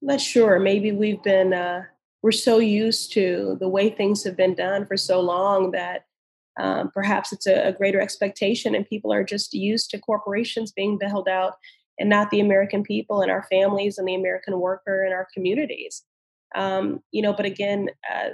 I'm 0.00 0.08
not 0.08 0.20
sure. 0.20 0.58
Maybe 0.58 0.92
we've 0.92 1.22
been 1.22 1.52
uh, 1.52 1.84
we're 2.22 2.32
so 2.32 2.58
used 2.58 3.12
to 3.12 3.56
the 3.60 3.68
way 3.68 3.90
things 3.90 4.22
have 4.24 4.36
been 4.36 4.54
done 4.54 4.86
for 4.86 4.96
so 4.96 5.20
long 5.20 5.72
that 5.72 6.04
um, 6.60 6.90
perhaps 6.92 7.32
it's 7.32 7.46
a, 7.46 7.68
a, 7.68 7.72
greater 7.72 8.00
expectation 8.00 8.74
and 8.74 8.86
people 8.86 9.10
are 9.10 9.24
just 9.24 9.54
used 9.54 9.90
to 9.90 9.98
corporations 9.98 10.70
being 10.70 10.98
bailed 10.98 11.26
out 11.26 11.54
and 11.98 12.10
not 12.10 12.30
the 12.30 12.40
american 12.40 12.82
people 12.82 13.22
and 13.22 13.30
our 13.30 13.44
families 13.44 13.96
and 13.96 14.06
the 14.06 14.14
american 14.14 14.60
worker 14.60 15.02
and 15.02 15.14
our 15.14 15.26
communities. 15.32 16.02
Um, 16.54 17.02
you 17.10 17.22
know 17.22 17.32
but 17.32 17.46
again 17.46 17.88
uh, 18.12 18.30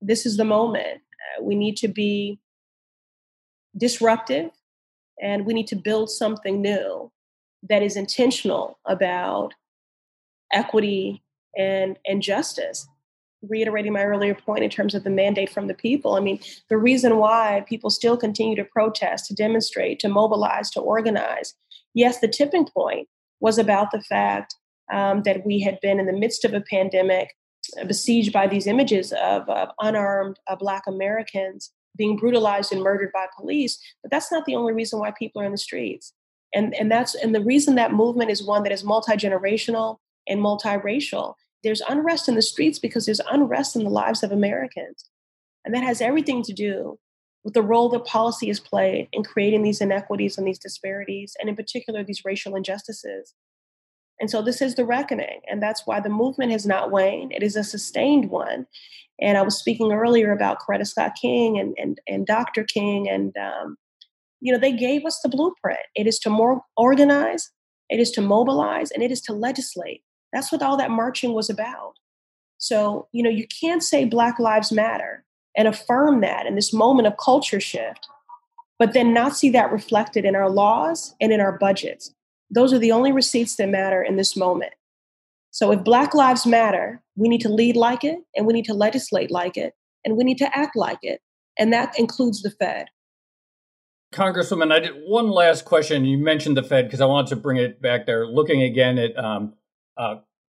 this 0.00 0.26
is 0.26 0.36
the 0.36 0.44
moment. 0.44 1.02
Uh, 1.38 1.42
we 1.42 1.54
need 1.54 1.76
to 1.78 1.88
be 1.88 2.40
disruptive 3.76 4.50
and 5.22 5.46
we 5.46 5.54
need 5.54 5.66
to 5.68 5.76
build 5.76 6.10
something 6.10 6.60
new 6.60 7.12
that 7.68 7.82
is 7.82 7.96
intentional 7.96 8.78
about 8.86 9.54
equity 10.52 11.22
and 11.56 11.98
and 12.06 12.22
justice 12.22 12.88
reiterating 13.42 13.92
my 13.92 14.04
earlier 14.04 14.34
point 14.34 14.64
in 14.64 14.70
terms 14.70 14.94
of 14.94 15.04
the 15.04 15.10
mandate 15.10 15.50
from 15.50 15.66
the 15.66 15.74
people 15.74 16.14
i 16.14 16.20
mean 16.20 16.38
the 16.68 16.76
reason 16.76 17.16
why 17.16 17.64
people 17.68 17.90
still 17.90 18.16
continue 18.16 18.56
to 18.56 18.64
protest 18.64 19.26
to 19.26 19.34
demonstrate 19.34 19.98
to 19.98 20.08
mobilize 20.08 20.70
to 20.70 20.80
organize 20.80 21.54
yes 21.94 22.20
the 22.20 22.28
tipping 22.28 22.66
point 22.66 23.08
was 23.40 23.58
about 23.58 23.90
the 23.90 24.02
fact 24.02 24.56
um, 24.92 25.22
that 25.22 25.46
we 25.46 25.60
had 25.60 25.78
been 25.80 26.00
in 26.00 26.06
the 26.06 26.12
midst 26.12 26.44
of 26.44 26.52
a 26.52 26.60
pandemic 26.60 27.30
besieged 27.86 28.32
by 28.32 28.46
these 28.46 28.66
images 28.66 29.12
of, 29.12 29.48
of 29.48 29.68
unarmed 29.80 30.38
uh, 30.48 30.56
black 30.56 30.82
americans 30.86 31.72
being 31.96 32.16
brutalized 32.16 32.72
and 32.72 32.82
murdered 32.82 33.10
by 33.12 33.26
police 33.36 33.78
but 34.02 34.10
that's 34.10 34.30
not 34.30 34.44
the 34.44 34.54
only 34.54 34.72
reason 34.72 34.98
why 34.98 35.12
people 35.18 35.40
are 35.40 35.46
in 35.46 35.52
the 35.52 35.58
streets 35.58 36.12
and 36.54 36.74
and 36.74 36.90
that's 36.90 37.14
and 37.14 37.34
the 37.34 37.44
reason 37.44 37.74
that 37.76 37.92
movement 37.92 38.30
is 38.30 38.42
one 38.42 38.62
that 38.64 38.72
is 38.72 38.84
multi-generational 38.84 39.96
and 40.30 40.40
multiracial. 40.40 41.34
There's 41.62 41.82
unrest 41.82 42.28
in 42.28 42.34
the 42.34 42.42
streets 42.42 42.78
because 42.78 43.06
there's 43.06 43.20
unrest 43.30 43.76
in 43.76 43.84
the 43.84 43.90
lives 43.90 44.22
of 44.22 44.32
Americans. 44.32 45.04
And 45.64 45.74
that 45.74 45.82
has 45.82 46.00
everything 46.00 46.42
to 46.44 46.52
do 46.52 46.98
with 47.44 47.54
the 47.54 47.62
role 47.62 47.88
that 47.90 48.04
policy 48.04 48.48
has 48.48 48.60
played 48.60 49.08
in 49.12 49.24
creating 49.24 49.62
these 49.62 49.80
inequities 49.80 50.36
and 50.36 50.46
these 50.46 50.58
disparities, 50.58 51.36
and 51.40 51.48
in 51.48 51.56
particular, 51.56 52.04
these 52.04 52.24
racial 52.24 52.54
injustices. 52.54 53.34
And 54.20 54.30
so 54.30 54.42
this 54.42 54.60
is 54.60 54.74
the 54.74 54.84
reckoning. 54.84 55.40
And 55.50 55.62
that's 55.62 55.86
why 55.86 56.00
the 56.00 56.10
movement 56.10 56.52
has 56.52 56.66
not 56.66 56.90
waned. 56.90 57.32
It 57.32 57.42
is 57.42 57.56
a 57.56 57.64
sustained 57.64 58.30
one. 58.30 58.66
And 59.18 59.38
I 59.38 59.42
was 59.42 59.58
speaking 59.58 59.92
earlier 59.92 60.32
about 60.32 60.58
Coretta 60.60 60.86
Scott 60.86 61.12
King 61.20 61.58
and, 61.58 61.74
and, 61.78 62.00
and 62.06 62.26
Dr. 62.26 62.64
King. 62.64 63.08
And, 63.08 63.34
um, 63.38 63.76
you 64.40 64.52
know, 64.52 64.58
they 64.58 64.72
gave 64.72 65.06
us 65.06 65.20
the 65.22 65.30
blueprint. 65.30 65.80
It 65.94 66.06
is 66.06 66.18
to 66.20 66.30
more 66.30 66.62
organize, 66.76 67.50
it 67.88 67.98
is 67.98 68.10
to 68.12 68.20
mobilize, 68.20 68.90
and 68.90 69.02
it 69.02 69.10
is 69.10 69.22
to 69.22 69.32
legislate. 69.32 70.02
That's 70.32 70.52
what 70.52 70.62
all 70.62 70.76
that 70.76 70.90
marching 70.90 71.32
was 71.32 71.50
about. 71.50 71.94
So, 72.58 73.08
you 73.12 73.22
know, 73.22 73.30
you 73.30 73.46
can't 73.60 73.82
say 73.82 74.04
Black 74.04 74.38
Lives 74.38 74.70
Matter 74.70 75.24
and 75.56 75.66
affirm 75.66 76.20
that 76.20 76.46
in 76.46 76.54
this 76.54 76.72
moment 76.72 77.08
of 77.08 77.16
culture 77.16 77.60
shift, 77.60 78.06
but 78.78 78.92
then 78.92 79.14
not 79.14 79.36
see 79.36 79.50
that 79.50 79.72
reflected 79.72 80.24
in 80.24 80.36
our 80.36 80.50
laws 80.50 81.14
and 81.20 81.32
in 81.32 81.40
our 81.40 81.56
budgets. 81.58 82.14
Those 82.50 82.72
are 82.72 82.78
the 82.78 82.92
only 82.92 83.12
receipts 83.12 83.56
that 83.56 83.68
matter 83.68 84.02
in 84.02 84.16
this 84.16 84.36
moment. 84.36 84.74
So, 85.52 85.72
if 85.72 85.82
Black 85.82 86.14
Lives 86.14 86.46
Matter, 86.46 87.02
we 87.16 87.28
need 87.28 87.40
to 87.40 87.48
lead 87.48 87.76
like 87.76 88.04
it, 88.04 88.18
and 88.36 88.46
we 88.46 88.52
need 88.52 88.66
to 88.66 88.74
legislate 88.74 89.30
like 89.30 89.56
it, 89.56 89.74
and 90.04 90.16
we 90.16 90.22
need 90.22 90.38
to 90.38 90.56
act 90.56 90.76
like 90.76 90.98
it. 91.02 91.20
And 91.58 91.72
that 91.72 91.98
includes 91.98 92.42
the 92.42 92.50
Fed. 92.50 92.86
Congresswoman, 94.12 94.72
I 94.72 94.80
did 94.80 94.92
one 95.06 95.30
last 95.30 95.64
question. 95.64 96.04
You 96.04 96.18
mentioned 96.18 96.56
the 96.56 96.62
Fed 96.62 96.86
because 96.86 97.00
I 97.00 97.06
wanted 97.06 97.28
to 97.28 97.36
bring 97.36 97.58
it 97.58 97.80
back 97.80 98.06
there. 98.06 98.26
Looking 98.26 98.62
again 98.62 98.98
at 98.98 99.16
um, 99.16 99.54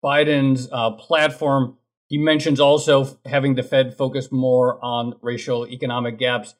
Biden's 0.03 0.69
uh, 0.71 0.91
platform. 0.91 1.77
He 2.07 2.17
mentions 2.17 2.59
also 2.59 3.19
having 3.25 3.55
the 3.55 3.63
Fed 3.63 3.95
focus 3.95 4.31
more 4.31 4.83
on 4.83 5.15
racial 5.21 5.67
economic 5.67 6.17
gaps. 6.17 6.55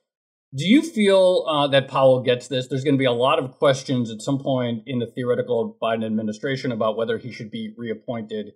Do 0.55 0.65
you 0.65 0.81
feel 0.81 1.45
uh, 1.47 1.67
that 1.67 1.87
Powell 1.87 2.21
gets 2.21 2.47
this? 2.47 2.67
There's 2.67 2.83
going 2.83 2.95
to 2.95 2.99
be 2.99 3.05
a 3.05 3.11
lot 3.11 3.39
of 3.39 3.51
questions 3.51 4.11
at 4.11 4.21
some 4.21 4.39
point 4.39 4.83
in 4.87 4.99
the 4.99 5.05
theoretical 5.05 5.77
Biden 5.81 6.05
administration 6.05 6.71
about 6.71 6.97
whether 6.97 7.17
he 7.19 7.31
should 7.31 7.51
be 7.51 7.73
reappointed. 7.77 8.53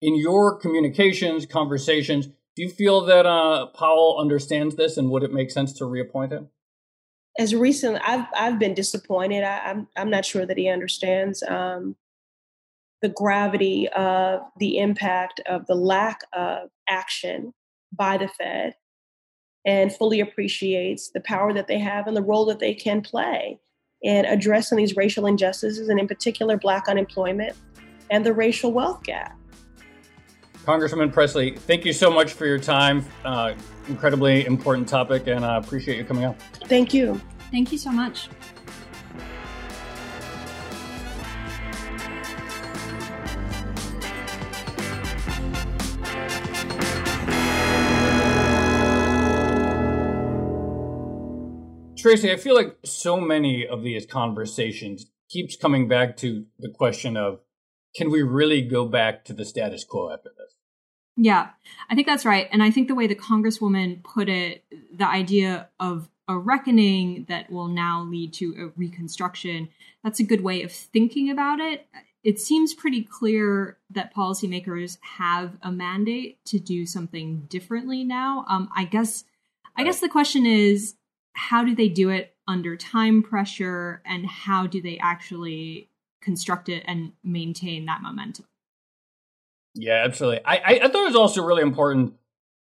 In 0.00 0.16
your 0.16 0.58
communications, 0.58 1.46
conversations, 1.46 2.26
do 2.54 2.62
you 2.62 2.70
feel 2.70 3.00
that 3.02 3.26
uh, 3.26 3.66
Powell 3.66 4.18
understands 4.20 4.76
this 4.76 4.96
and 4.96 5.10
would 5.10 5.22
it 5.22 5.32
make 5.32 5.50
sense 5.50 5.72
to 5.74 5.84
reappoint 5.84 6.32
him? 6.32 6.48
As 7.38 7.54
recently, 7.54 8.00
I've 8.04 8.26
I've 8.36 8.58
been 8.58 8.74
disappointed. 8.74 9.42
I, 9.42 9.56
am 9.58 9.62
I'm, 9.64 9.88
I'm 9.96 10.10
not 10.10 10.26
sure 10.26 10.44
that 10.44 10.58
he 10.58 10.68
understands. 10.68 11.42
Um, 11.42 11.96
the 13.02 13.08
gravity 13.08 13.88
of 13.88 14.40
the 14.58 14.78
impact 14.78 15.40
of 15.46 15.66
the 15.66 15.74
lack 15.74 16.20
of 16.32 16.70
action 16.88 17.52
by 17.92 18.16
the 18.16 18.28
Fed 18.28 18.74
and 19.64 19.92
fully 19.92 20.20
appreciates 20.20 21.10
the 21.10 21.20
power 21.20 21.52
that 21.52 21.66
they 21.66 21.78
have 21.78 22.06
and 22.06 22.16
the 22.16 22.22
role 22.22 22.46
that 22.46 22.58
they 22.58 22.74
can 22.74 23.00
play 23.00 23.58
in 24.02 24.24
addressing 24.24 24.78
these 24.78 24.96
racial 24.96 25.26
injustices 25.26 25.88
and, 25.88 26.00
in 26.00 26.08
particular, 26.08 26.56
Black 26.56 26.88
unemployment 26.88 27.56
and 28.10 28.26
the 28.26 28.32
racial 28.32 28.72
wealth 28.72 29.02
gap. 29.04 29.36
Congresswoman 30.64 31.12
Pressley, 31.12 31.56
thank 31.56 31.84
you 31.84 31.92
so 31.92 32.10
much 32.10 32.32
for 32.32 32.46
your 32.46 32.58
time. 32.58 33.04
Uh, 33.24 33.54
incredibly 33.88 34.46
important 34.46 34.88
topic, 34.88 35.26
and 35.26 35.44
I 35.44 35.56
appreciate 35.56 35.98
you 35.98 36.04
coming 36.04 36.24
on. 36.24 36.36
Thank 36.66 36.94
you. 36.94 37.20
Thank 37.50 37.72
you 37.72 37.78
so 37.78 37.90
much. 37.90 38.28
Tracy, 52.02 52.32
I 52.32 52.36
feel 52.36 52.56
like 52.56 52.78
so 52.84 53.20
many 53.20 53.64
of 53.64 53.84
these 53.84 54.06
conversations 54.06 55.06
keeps 55.30 55.54
coming 55.54 55.86
back 55.86 56.16
to 56.16 56.44
the 56.58 56.68
question 56.68 57.16
of 57.16 57.38
can 57.94 58.10
we 58.10 58.22
really 58.22 58.60
go 58.62 58.86
back 58.86 59.24
to 59.26 59.32
the 59.32 59.44
status 59.44 59.84
quo 59.84 60.10
after 60.10 60.30
this? 60.36 60.56
Yeah, 61.16 61.50
I 61.88 61.94
think 61.94 62.08
that's 62.08 62.24
right. 62.24 62.48
And 62.50 62.60
I 62.60 62.72
think 62.72 62.88
the 62.88 62.96
way 62.96 63.06
the 63.06 63.14
Congresswoman 63.14 64.02
put 64.02 64.28
it, 64.28 64.64
the 64.92 65.06
idea 65.06 65.68
of 65.78 66.08
a 66.26 66.36
reckoning 66.36 67.26
that 67.28 67.52
will 67.52 67.68
now 67.68 68.02
lead 68.02 68.32
to 68.34 68.54
a 68.58 68.72
reconstruction, 68.76 69.68
that's 70.02 70.18
a 70.18 70.24
good 70.24 70.40
way 70.40 70.64
of 70.64 70.72
thinking 70.72 71.30
about 71.30 71.60
it. 71.60 71.86
It 72.24 72.40
seems 72.40 72.74
pretty 72.74 73.04
clear 73.04 73.78
that 73.90 74.12
policymakers 74.12 74.98
have 75.18 75.56
a 75.62 75.70
mandate 75.70 76.44
to 76.46 76.58
do 76.58 76.84
something 76.84 77.42
differently 77.48 78.02
now. 78.02 78.44
Um, 78.48 78.70
I 78.74 78.86
guess, 78.86 79.22
I 79.76 79.84
guess 79.84 80.00
the 80.00 80.08
question 80.08 80.46
is, 80.46 80.96
how 81.34 81.64
do 81.64 81.74
they 81.74 81.88
do 81.88 82.10
it 82.10 82.34
under 82.48 82.76
time 82.76 83.22
pressure 83.22 84.02
and 84.04 84.26
how 84.26 84.66
do 84.66 84.82
they 84.82 84.98
actually 84.98 85.88
construct 86.20 86.68
it 86.68 86.82
and 86.86 87.12
maintain 87.24 87.86
that 87.86 88.02
momentum 88.02 88.44
yeah 89.74 90.02
absolutely 90.04 90.40
i 90.44 90.60
i, 90.64 90.88
thought 90.88 91.02
it 91.02 91.06
was 91.06 91.16
also 91.16 91.42
really 91.42 91.62
important 91.62 92.14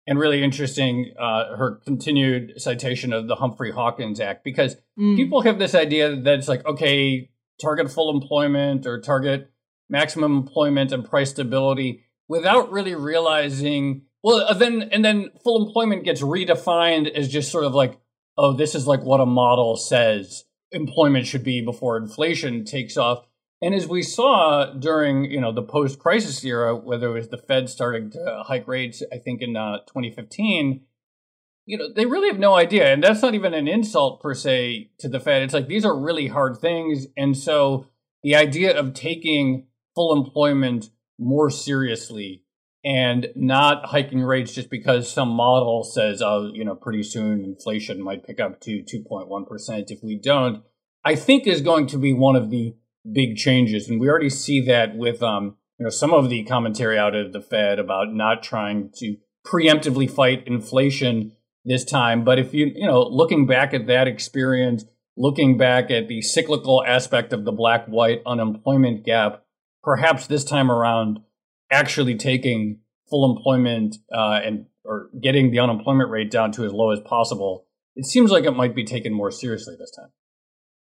and 0.05 0.19
really 0.19 0.43
interesting 0.43 1.13
uh, 1.19 1.55
her 1.55 1.79
continued 1.85 2.53
citation 2.57 3.13
of 3.13 3.27
the 3.27 3.35
Humphrey 3.35 3.71
Hawkins 3.71 4.19
Act 4.19 4.43
because 4.43 4.75
mm. 4.99 5.15
people 5.15 5.41
have 5.41 5.59
this 5.59 5.73
idea 5.73 6.15
that 6.15 6.39
it's 6.39 6.47
like 6.47 6.65
okay, 6.65 7.29
target 7.61 7.91
full 7.91 8.13
employment 8.13 8.85
or 8.85 8.99
target 8.99 9.51
maximum 9.89 10.37
employment 10.37 10.91
and 10.91 11.05
price 11.05 11.29
stability 11.29 12.03
without 12.27 12.71
really 12.71 12.95
realizing 12.95 14.03
well 14.23 14.53
then 14.55 14.81
and 14.91 15.03
then 15.03 15.29
full 15.43 15.65
employment 15.65 16.03
gets 16.03 16.21
redefined 16.21 17.09
as 17.11 17.29
just 17.29 17.51
sort 17.51 17.65
of 17.65 17.73
like 17.73 17.99
oh 18.37 18.53
this 18.53 18.75
is 18.75 18.87
like 18.87 19.03
what 19.03 19.19
a 19.19 19.25
model 19.25 19.75
says 19.75 20.45
employment 20.73 21.27
should 21.27 21.43
be 21.43 21.61
before 21.61 21.97
inflation 21.97 22.65
takes 22.65 22.97
off. 22.97 23.25
And 23.61 23.73
as 23.73 23.87
we 23.87 24.03
saw 24.03 24.73
during, 24.73 25.31
you 25.31 25.39
know, 25.39 25.53
the 25.53 25.61
post-crisis 25.61 26.43
era, 26.43 26.75
whether 26.75 27.07
it 27.07 27.13
was 27.13 27.29
the 27.29 27.37
Fed 27.37 27.69
starting 27.69 28.09
to 28.11 28.43
hike 28.45 28.67
rates, 28.67 29.01
I 29.13 29.19
think 29.19 29.41
in 29.41 29.55
uh, 29.55 29.79
2015, 29.87 30.81
you 31.65 31.77
know, 31.77 31.87
they 31.95 32.05
really 32.05 32.27
have 32.27 32.39
no 32.39 32.55
idea, 32.55 32.91
and 32.91 33.01
that's 33.01 33.21
not 33.21 33.35
even 33.35 33.53
an 33.53 33.69
insult 33.69 34.21
per 34.21 34.33
se 34.33 34.91
to 34.99 35.07
the 35.07 35.21
Fed. 35.21 35.43
It's 35.43 35.53
like 35.53 35.67
these 35.67 35.85
are 35.85 35.97
really 35.97 36.27
hard 36.27 36.57
things, 36.57 37.07
and 37.15 37.37
so 37.37 37.87
the 38.21 38.35
idea 38.35 38.77
of 38.77 38.93
taking 38.93 39.67
full 39.95 40.13
employment 40.13 40.89
more 41.17 41.49
seriously 41.49 42.42
and 42.85 43.27
not 43.35 43.85
hiking 43.85 44.21
rates 44.21 44.53
just 44.53 44.69
because 44.69 45.09
some 45.09 45.29
model 45.29 45.83
says, 45.83 46.21
oh, 46.21 46.51
you 46.53 46.65
know, 46.65 46.75
pretty 46.75 47.03
soon 47.03 47.43
inflation 47.43 48.01
might 48.01 48.25
pick 48.25 48.39
up 48.39 48.59
to 48.61 48.83
2.1% 48.83 49.91
if 49.91 50.03
we 50.03 50.19
don't, 50.19 50.63
I 51.05 51.15
think 51.15 51.47
is 51.47 51.61
going 51.61 51.87
to 51.87 51.97
be 51.97 52.13
one 52.13 52.35
of 52.35 52.49
the 52.49 52.75
big 53.11 53.35
changes, 53.35 53.89
and 53.89 53.99
we 53.99 54.09
already 54.09 54.29
see 54.29 54.61
that 54.61 54.95
with 54.95 55.21
um, 55.21 55.57
you 55.77 55.83
know 55.83 55.89
some 55.89 56.13
of 56.13 56.29
the 56.29 56.43
commentary 56.43 56.97
out 56.97 57.15
of 57.15 57.33
the 57.33 57.41
Fed 57.41 57.79
about 57.79 58.13
not 58.13 58.43
trying 58.43 58.91
to 58.97 59.17
preemptively 59.45 60.09
fight 60.09 60.47
inflation 60.47 61.33
this 61.65 61.83
time. 61.83 62.23
But 62.23 62.39
if 62.39 62.53
you 62.53 62.71
you 62.73 62.87
know 62.87 63.03
looking 63.03 63.45
back 63.45 63.73
at 63.73 63.87
that 63.87 64.07
experience, 64.07 64.85
looking 65.17 65.57
back 65.57 65.91
at 65.91 66.07
the 66.07 66.21
cyclical 66.21 66.83
aspect 66.85 67.33
of 67.33 67.43
the 67.45 67.51
black-white 67.51 68.21
unemployment 68.25 69.03
gap, 69.03 69.43
perhaps 69.83 70.27
this 70.27 70.45
time 70.45 70.71
around, 70.71 71.19
actually 71.73 72.15
taking 72.15 72.79
full 73.09 73.35
employment 73.35 73.97
uh, 74.13 74.39
and 74.43 74.65
or 74.85 75.09
getting 75.21 75.51
the 75.51 75.59
unemployment 75.59 76.09
rate 76.09 76.31
down 76.31 76.51
to 76.53 76.65
as 76.65 76.73
low 76.73 76.91
as 76.91 76.99
possible, 77.01 77.65
it 77.95 78.05
seems 78.05 78.31
like 78.31 78.45
it 78.45 78.51
might 78.51 78.75
be 78.75 78.83
taken 78.83 79.13
more 79.13 79.31
seriously 79.31 79.75
this 79.77 79.91
time. 79.91 80.09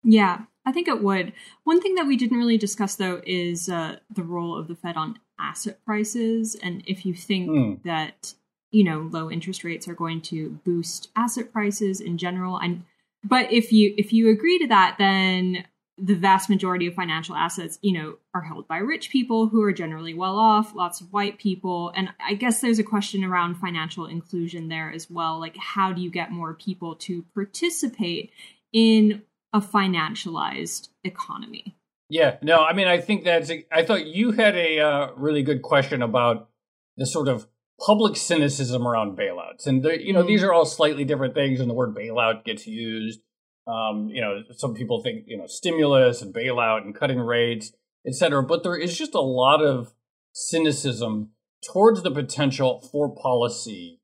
Yeah, 0.03 0.41
I 0.65 0.71
think 0.71 0.87
it 0.87 1.03
would. 1.03 1.33
One 1.63 1.81
thing 1.81 1.95
that 1.95 2.07
we 2.07 2.17
didn't 2.17 2.37
really 2.37 2.57
discuss, 2.57 2.95
though, 2.95 3.21
is 3.25 3.69
uh, 3.69 3.97
the 4.13 4.23
role 4.23 4.57
of 4.57 4.67
the 4.67 4.75
Fed 4.75 4.97
on 4.97 5.19
asset 5.39 5.83
prices. 5.85 6.55
And 6.61 6.83
if 6.87 7.05
you 7.05 7.13
think 7.13 7.49
mm. 7.49 7.83
that, 7.83 8.33
you 8.71 8.83
know, 8.83 9.09
low 9.11 9.29
interest 9.29 9.63
rates 9.63 9.87
are 9.87 9.93
going 9.93 10.21
to 10.21 10.59
boost 10.65 11.09
asset 11.15 11.51
prices 11.51 11.99
in 11.99 12.17
general, 12.17 12.57
and 12.57 12.83
but 13.23 13.51
if 13.51 13.71
you 13.71 13.93
if 13.97 14.11
you 14.11 14.29
agree 14.29 14.57
to 14.59 14.67
that, 14.67 14.95
then 14.97 15.65
the 16.03 16.15
vast 16.15 16.49
majority 16.49 16.87
of 16.87 16.95
financial 16.95 17.35
assets, 17.35 17.77
you 17.81 17.93
know, 17.93 18.17
are 18.33 18.41
held 18.41 18.67
by 18.67 18.77
rich 18.77 19.11
people 19.11 19.47
who 19.47 19.61
are 19.61 19.71
generally 19.71 20.13
well 20.13 20.37
off, 20.37 20.73
lots 20.73 20.99
of 20.99 21.13
white 21.13 21.37
people. 21.37 21.93
And 21.95 22.09
I 22.19 22.33
guess 22.33 22.59
there's 22.59 22.79
a 22.79 22.83
question 22.83 23.23
around 23.23 23.55
financial 23.55 24.07
inclusion 24.07 24.67
there 24.67 24.91
as 24.91 25.09
well. 25.09 25.39
Like, 25.39 25.55
how 25.57 25.93
do 25.93 26.01
you 26.01 26.09
get 26.09 26.31
more 26.31 26.55
people 26.55 26.95
to 26.95 27.23
participate 27.35 28.31
in 28.73 29.21
a 29.53 29.59
financialized 29.59 30.89
economy. 31.03 31.75
Yeah, 32.09 32.37
no, 32.41 32.63
I 32.63 32.73
mean, 32.73 32.87
I 32.87 32.99
think 32.99 33.23
that's. 33.23 33.49
A, 33.49 33.65
I 33.71 33.83
thought 33.83 34.05
you 34.05 34.31
had 34.31 34.55
a 34.55 34.79
uh, 34.79 35.11
really 35.15 35.43
good 35.43 35.61
question 35.61 36.01
about 36.01 36.49
the 36.97 37.05
sort 37.05 37.27
of 37.27 37.47
public 37.85 38.17
cynicism 38.17 38.85
around 38.85 39.17
bailouts, 39.17 39.65
and 39.65 39.81
the, 39.81 40.03
you 40.03 40.11
know, 40.11 40.23
mm. 40.23 40.27
these 40.27 40.43
are 40.43 40.51
all 40.51 40.65
slightly 40.65 41.05
different 41.05 41.35
things, 41.35 41.61
and 41.61 41.69
the 41.69 41.73
word 41.73 41.95
bailout 41.95 42.43
gets 42.43 42.67
used. 42.67 43.21
Um, 43.67 44.09
you 44.11 44.21
know, 44.21 44.41
some 44.57 44.73
people 44.73 45.01
think 45.01 45.25
you 45.27 45.37
know 45.37 45.47
stimulus 45.47 46.21
and 46.21 46.33
bailout 46.33 46.83
and 46.83 46.95
cutting 46.95 47.19
rates, 47.19 47.71
etc. 48.07 48.43
But 48.43 48.63
there 48.63 48.75
is 48.75 48.97
just 48.97 49.13
a 49.13 49.21
lot 49.21 49.63
of 49.63 49.93
cynicism 50.33 51.31
towards 51.71 52.01
the 52.01 52.11
potential 52.11 52.87
for 52.91 53.13
policy 53.13 53.99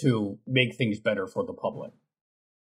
to 0.00 0.38
make 0.46 0.76
things 0.76 0.98
better 0.98 1.26
for 1.26 1.44
the 1.44 1.52
public. 1.52 1.92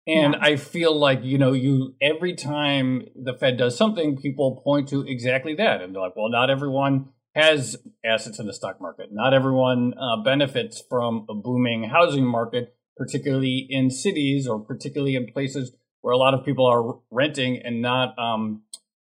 And 0.06 0.34
yeah. 0.34 0.40
I 0.40 0.56
feel 0.56 0.98
like, 0.98 1.20
you 1.22 1.38
know, 1.38 1.52
you 1.52 1.94
every 2.00 2.34
time 2.34 3.06
the 3.14 3.34
Fed 3.34 3.56
does 3.56 3.76
something, 3.76 4.16
people 4.16 4.60
point 4.64 4.88
to 4.88 5.02
exactly 5.06 5.54
that. 5.54 5.80
And 5.80 5.94
they're 5.94 6.02
like, 6.02 6.16
well, 6.16 6.28
not 6.28 6.50
everyone 6.50 7.10
has 7.34 7.76
assets 8.04 8.38
in 8.38 8.46
the 8.46 8.52
stock 8.52 8.80
market. 8.80 9.08
Not 9.12 9.32
everyone 9.32 9.94
uh, 9.94 10.22
benefits 10.22 10.82
from 10.88 11.24
a 11.30 11.34
booming 11.34 11.84
housing 11.84 12.26
market, 12.26 12.74
particularly 12.96 13.66
in 13.70 13.90
cities 13.90 14.48
or 14.48 14.58
particularly 14.58 15.14
in 15.14 15.26
places 15.32 15.72
where 16.02 16.12
a 16.12 16.18
lot 16.18 16.34
of 16.34 16.44
people 16.44 16.66
are 16.66 16.98
renting 17.10 17.62
and 17.64 17.80
not 17.80 18.18
um, 18.18 18.62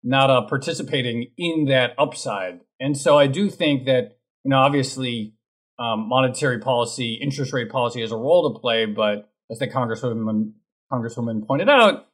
not 0.04 0.30
uh, 0.30 0.42
participating 0.44 1.32
in 1.38 1.66
that 1.66 1.94
upside. 1.98 2.60
And 2.80 2.98
so 2.98 3.18
I 3.18 3.28
do 3.28 3.50
think 3.50 3.86
that, 3.86 4.18
you 4.44 4.50
know, 4.50 4.58
obviously 4.58 5.34
um, 5.80 6.08
monetary 6.10 6.60
policy, 6.60 7.14
interest 7.14 7.54
rate 7.54 7.70
policy 7.70 8.02
has 8.02 8.12
a 8.12 8.18
role 8.18 8.54
to 8.54 8.60
play, 8.60 8.86
but 8.86 9.32
as 9.50 9.60
the 9.60 9.68
Congresswoman 9.68 10.52
Congresswoman 10.92 11.48
pointed 11.48 11.70
out, 11.70 12.08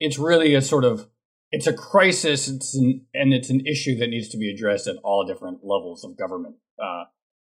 it's 0.00 0.18
really 0.18 0.54
a 0.54 0.62
sort 0.62 0.84
of 0.84 1.08
it's 1.52 1.66
a 1.66 1.72
crisis 1.72 2.48
it's 2.48 2.74
an, 2.74 3.06
and 3.14 3.32
it's 3.32 3.50
an 3.50 3.64
issue 3.66 3.96
that 3.98 4.08
needs 4.08 4.28
to 4.30 4.36
be 4.36 4.50
addressed 4.50 4.86
at 4.88 4.96
all 5.04 5.24
different 5.24 5.58
levels 5.62 6.04
of 6.04 6.16
government 6.16 6.56
uh, 6.82 7.04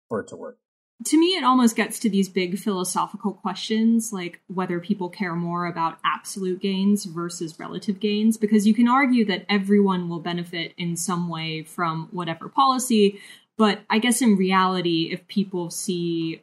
for 0.09 0.21
it 0.21 0.29
to 0.29 0.37
work 0.37 0.59
to 1.05 1.19
me 1.19 1.37
it 1.37 1.45
almost 1.45 1.77
gets 1.77 1.99
to 1.99 2.11
these 2.11 2.29
big 2.29 2.59
philosophical 2.59 3.33
questions 3.33 4.13
like 4.13 4.41
whether 4.49 4.81
people 4.81 5.09
care 5.09 5.35
more 5.35 5.67
about 5.67 5.99
absolute 6.05 6.61
gains 6.61 7.05
versus 7.05 7.59
relative 7.59 8.01
gains 8.01 8.37
because 8.37 8.67
you 8.67 8.75
can 8.75 8.89
argue 8.89 9.25
that 9.25 9.45
everyone 9.49 10.09
will 10.09 10.21
benefit 10.21 10.73
in 10.77 10.97
some 10.97 11.29
way 11.29 11.63
from 11.63 12.09
whatever 12.11 12.49
policy 12.49 13.21
but 13.57 13.81
i 13.91 13.99
guess 13.99 14.23
in 14.23 14.37
reality 14.37 15.09
if 15.13 15.27
people 15.29 15.71
see 15.71 16.43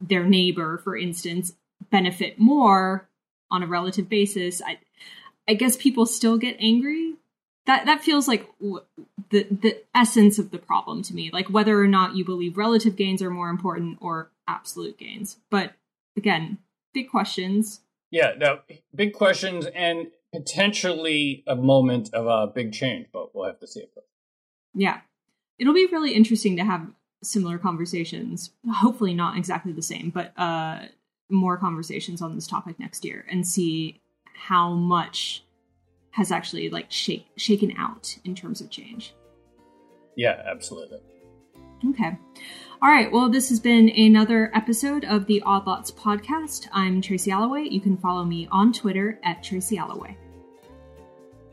their 0.00 0.24
neighbor 0.24 0.78
for 0.78 0.96
instance 0.96 1.52
benefit 1.90 2.38
more 2.38 3.08
on 3.50 3.62
a 3.62 3.66
relative 3.66 4.08
basis, 4.08 4.62
I 4.62 4.78
I 5.48 5.54
guess 5.54 5.76
people 5.76 6.06
still 6.06 6.38
get 6.38 6.56
angry. 6.60 7.14
That 7.70 7.86
that 7.86 8.02
feels 8.02 8.26
like 8.26 8.48
w- 8.58 8.82
the 9.30 9.46
the 9.48 9.80
essence 9.94 10.40
of 10.40 10.50
the 10.50 10.58
problem 10.58 11.02
to 11.02 11.14
me. 11.14 11.30
Like 11.32 11.48
whether 11.50 11.80
or 11.80 11.86
not 11.86 12.16
you 12.16 12.24
believe 12.24 12.58
relative 12.58 12.96
gains 12.96 13.22
are 13.22 13.30
more 13.30 13.48
important 13.48 13.98
or 14.00 14.32
absolute 14.48 14.98
gains. 14.98 15.36
But 15.50 15.74
again, 16.16 16.58
big 16.92 17.08
questions. 17.08 17.82
Yeah, 18.10 18.32
no, 18.36 18.58
big 18.92 19.12
questions 19.12 19.66
and 19.66 20.08
potentially 20.32 21.44
a 21.46 21.54
moment 21.54 22.12
of 22.12 22.26
a 22.26 22.48
big 22.52 22.72
change, 22.72 23.06
but 23.12 23.36
we'll 23.36 23.46
have 23.46 23.60
to 23.60 23.68
see 23.68 23.82
it. 23.82 23.92
Yeah, 24.74 25.02
it'll 25.56 25.72
be 25.72 25.86
really 25.86 26.14
interesting 26.14 26.56
to 26.56 26.64
have 26.64 26.88
similar 27.22 27.56
conversations. 27.56 28.50
Hopefully, 28.68 29.14
not 29.14 29.36
exactly 29.36 29.70
the 29.70 29.80
same, 29.80 30.10
but 30.10 30.32
uh, 30.36 30.86
more 31.30 31.56
conversations 31.56 32.20
on 32.20 32.34
this 32.34 32.48
topic 32.48 32.80
next 32.80 33.04
year 33.04 33.24
and 33.30 33.46
see 33.46 34.00
how 34.34 34.72
much 34.72 35.44
has 36.12 36.32
actually 36.32 36.70
like 36.70 36.90
shake, 36.90 37.26
shaken 37.36 37.72
out 37.78 38.16
in 38.24 38.34
terms 38.34 38.60
of 38.60 38.70
change. 38.70 39.14
Yeah, 40.16 40.42
absolutely. 40.46 40.98
Okay. 41.88 42.18
All 42.82 42.90
right. 42.90 43.10
Well, 43.10 43.28
this 43.28 43.48
has 43.50 43.60
been 43.60 43.90
another 43.90 44.50
episode 44.54 45.04
of 45.04 45.26
the 45.26 45.42
Odd 45.42 45.66
Lots 45.66 45.90
podcast. 45.90 46.66
I'm 46.72 47.00
Tracy 47.00 47.30
Alloway. 47.30 47.68
You 47.70 47.80
can 47.80 47.96
follow 47.96 48.24
me 48.24 48.48
on 48.50 48.72
Twitter 48.72 49.18
at 49.22 49.42
Tracy 49.42 49.78
Alloway. 49.78 50.16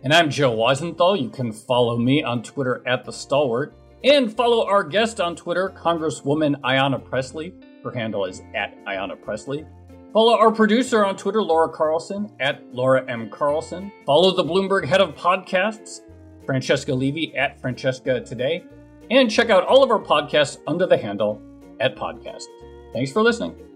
And 0.04 0.14
I'm 0.14 0.30
Joe 0.30 0.56
Weisenthal. 0.56 1.22
You 1.22 1.30
can 1.30 1.52
follow 1.52 1.98
me 1.98 2.24
on 2.24 2.44
Twitter 2.44 2.84
at 2.86 3.06
The 3.06 3.12
Stalwart. 3.12 3.74
And 4.04 4.36
follow 4.36 4.66
our 4.66 4.84
guest 4.84 5.20
on 5.20 5.36
Twitter, 5.36 5.74
Congresswoman 5.76 6.60
Ayanna 6.62 7.04
Pressley. 7.04 7.54
Her 7.84 7.92
handle 7.92 8.26
is 8.26 8.42
at 8.56 8.78
Ayanna 8.86 9.22
Pressley. 9.22 9.66
Follow 10.14 10.38
our 10.38 10.52
producer 10.52 11.06
on 11.06 11.18
Twitter, 11.18 11.44
Laura 11.44 11.70
Carlson, 11.70 12.32
at 12.40 12.64
Laura 12.74 13.06
M. 13.10 13.30
Carlson. 13.30 13.92
Follow 14.06 14.36
the 14.36 14.44
Bloomberg 14.44 14.86
head 14.86 15.02
of 15.02 15.16
podcasts, 15.16 16.02
Francesca 16.46 16.94
Levy, 16.94 17.36
at 17.36 17.60
Francesca 17.62 18.22
Today. 18.22 18.64
And 19.12 19.30
check 19.30 19.50
out 19.50 19.66
all 19.66 19.84
of 19.84 19.92
our 19.92 20.02
podcasts 20.02 20.58
under 20.66 20.88
the 20.88 20.98
handle 20.98 21.42
at 21.80 21.96
Podcast. 21.96 22.46
Thanks 22.94 23.12
for 23.12 23.22
listening. 23.22 23.67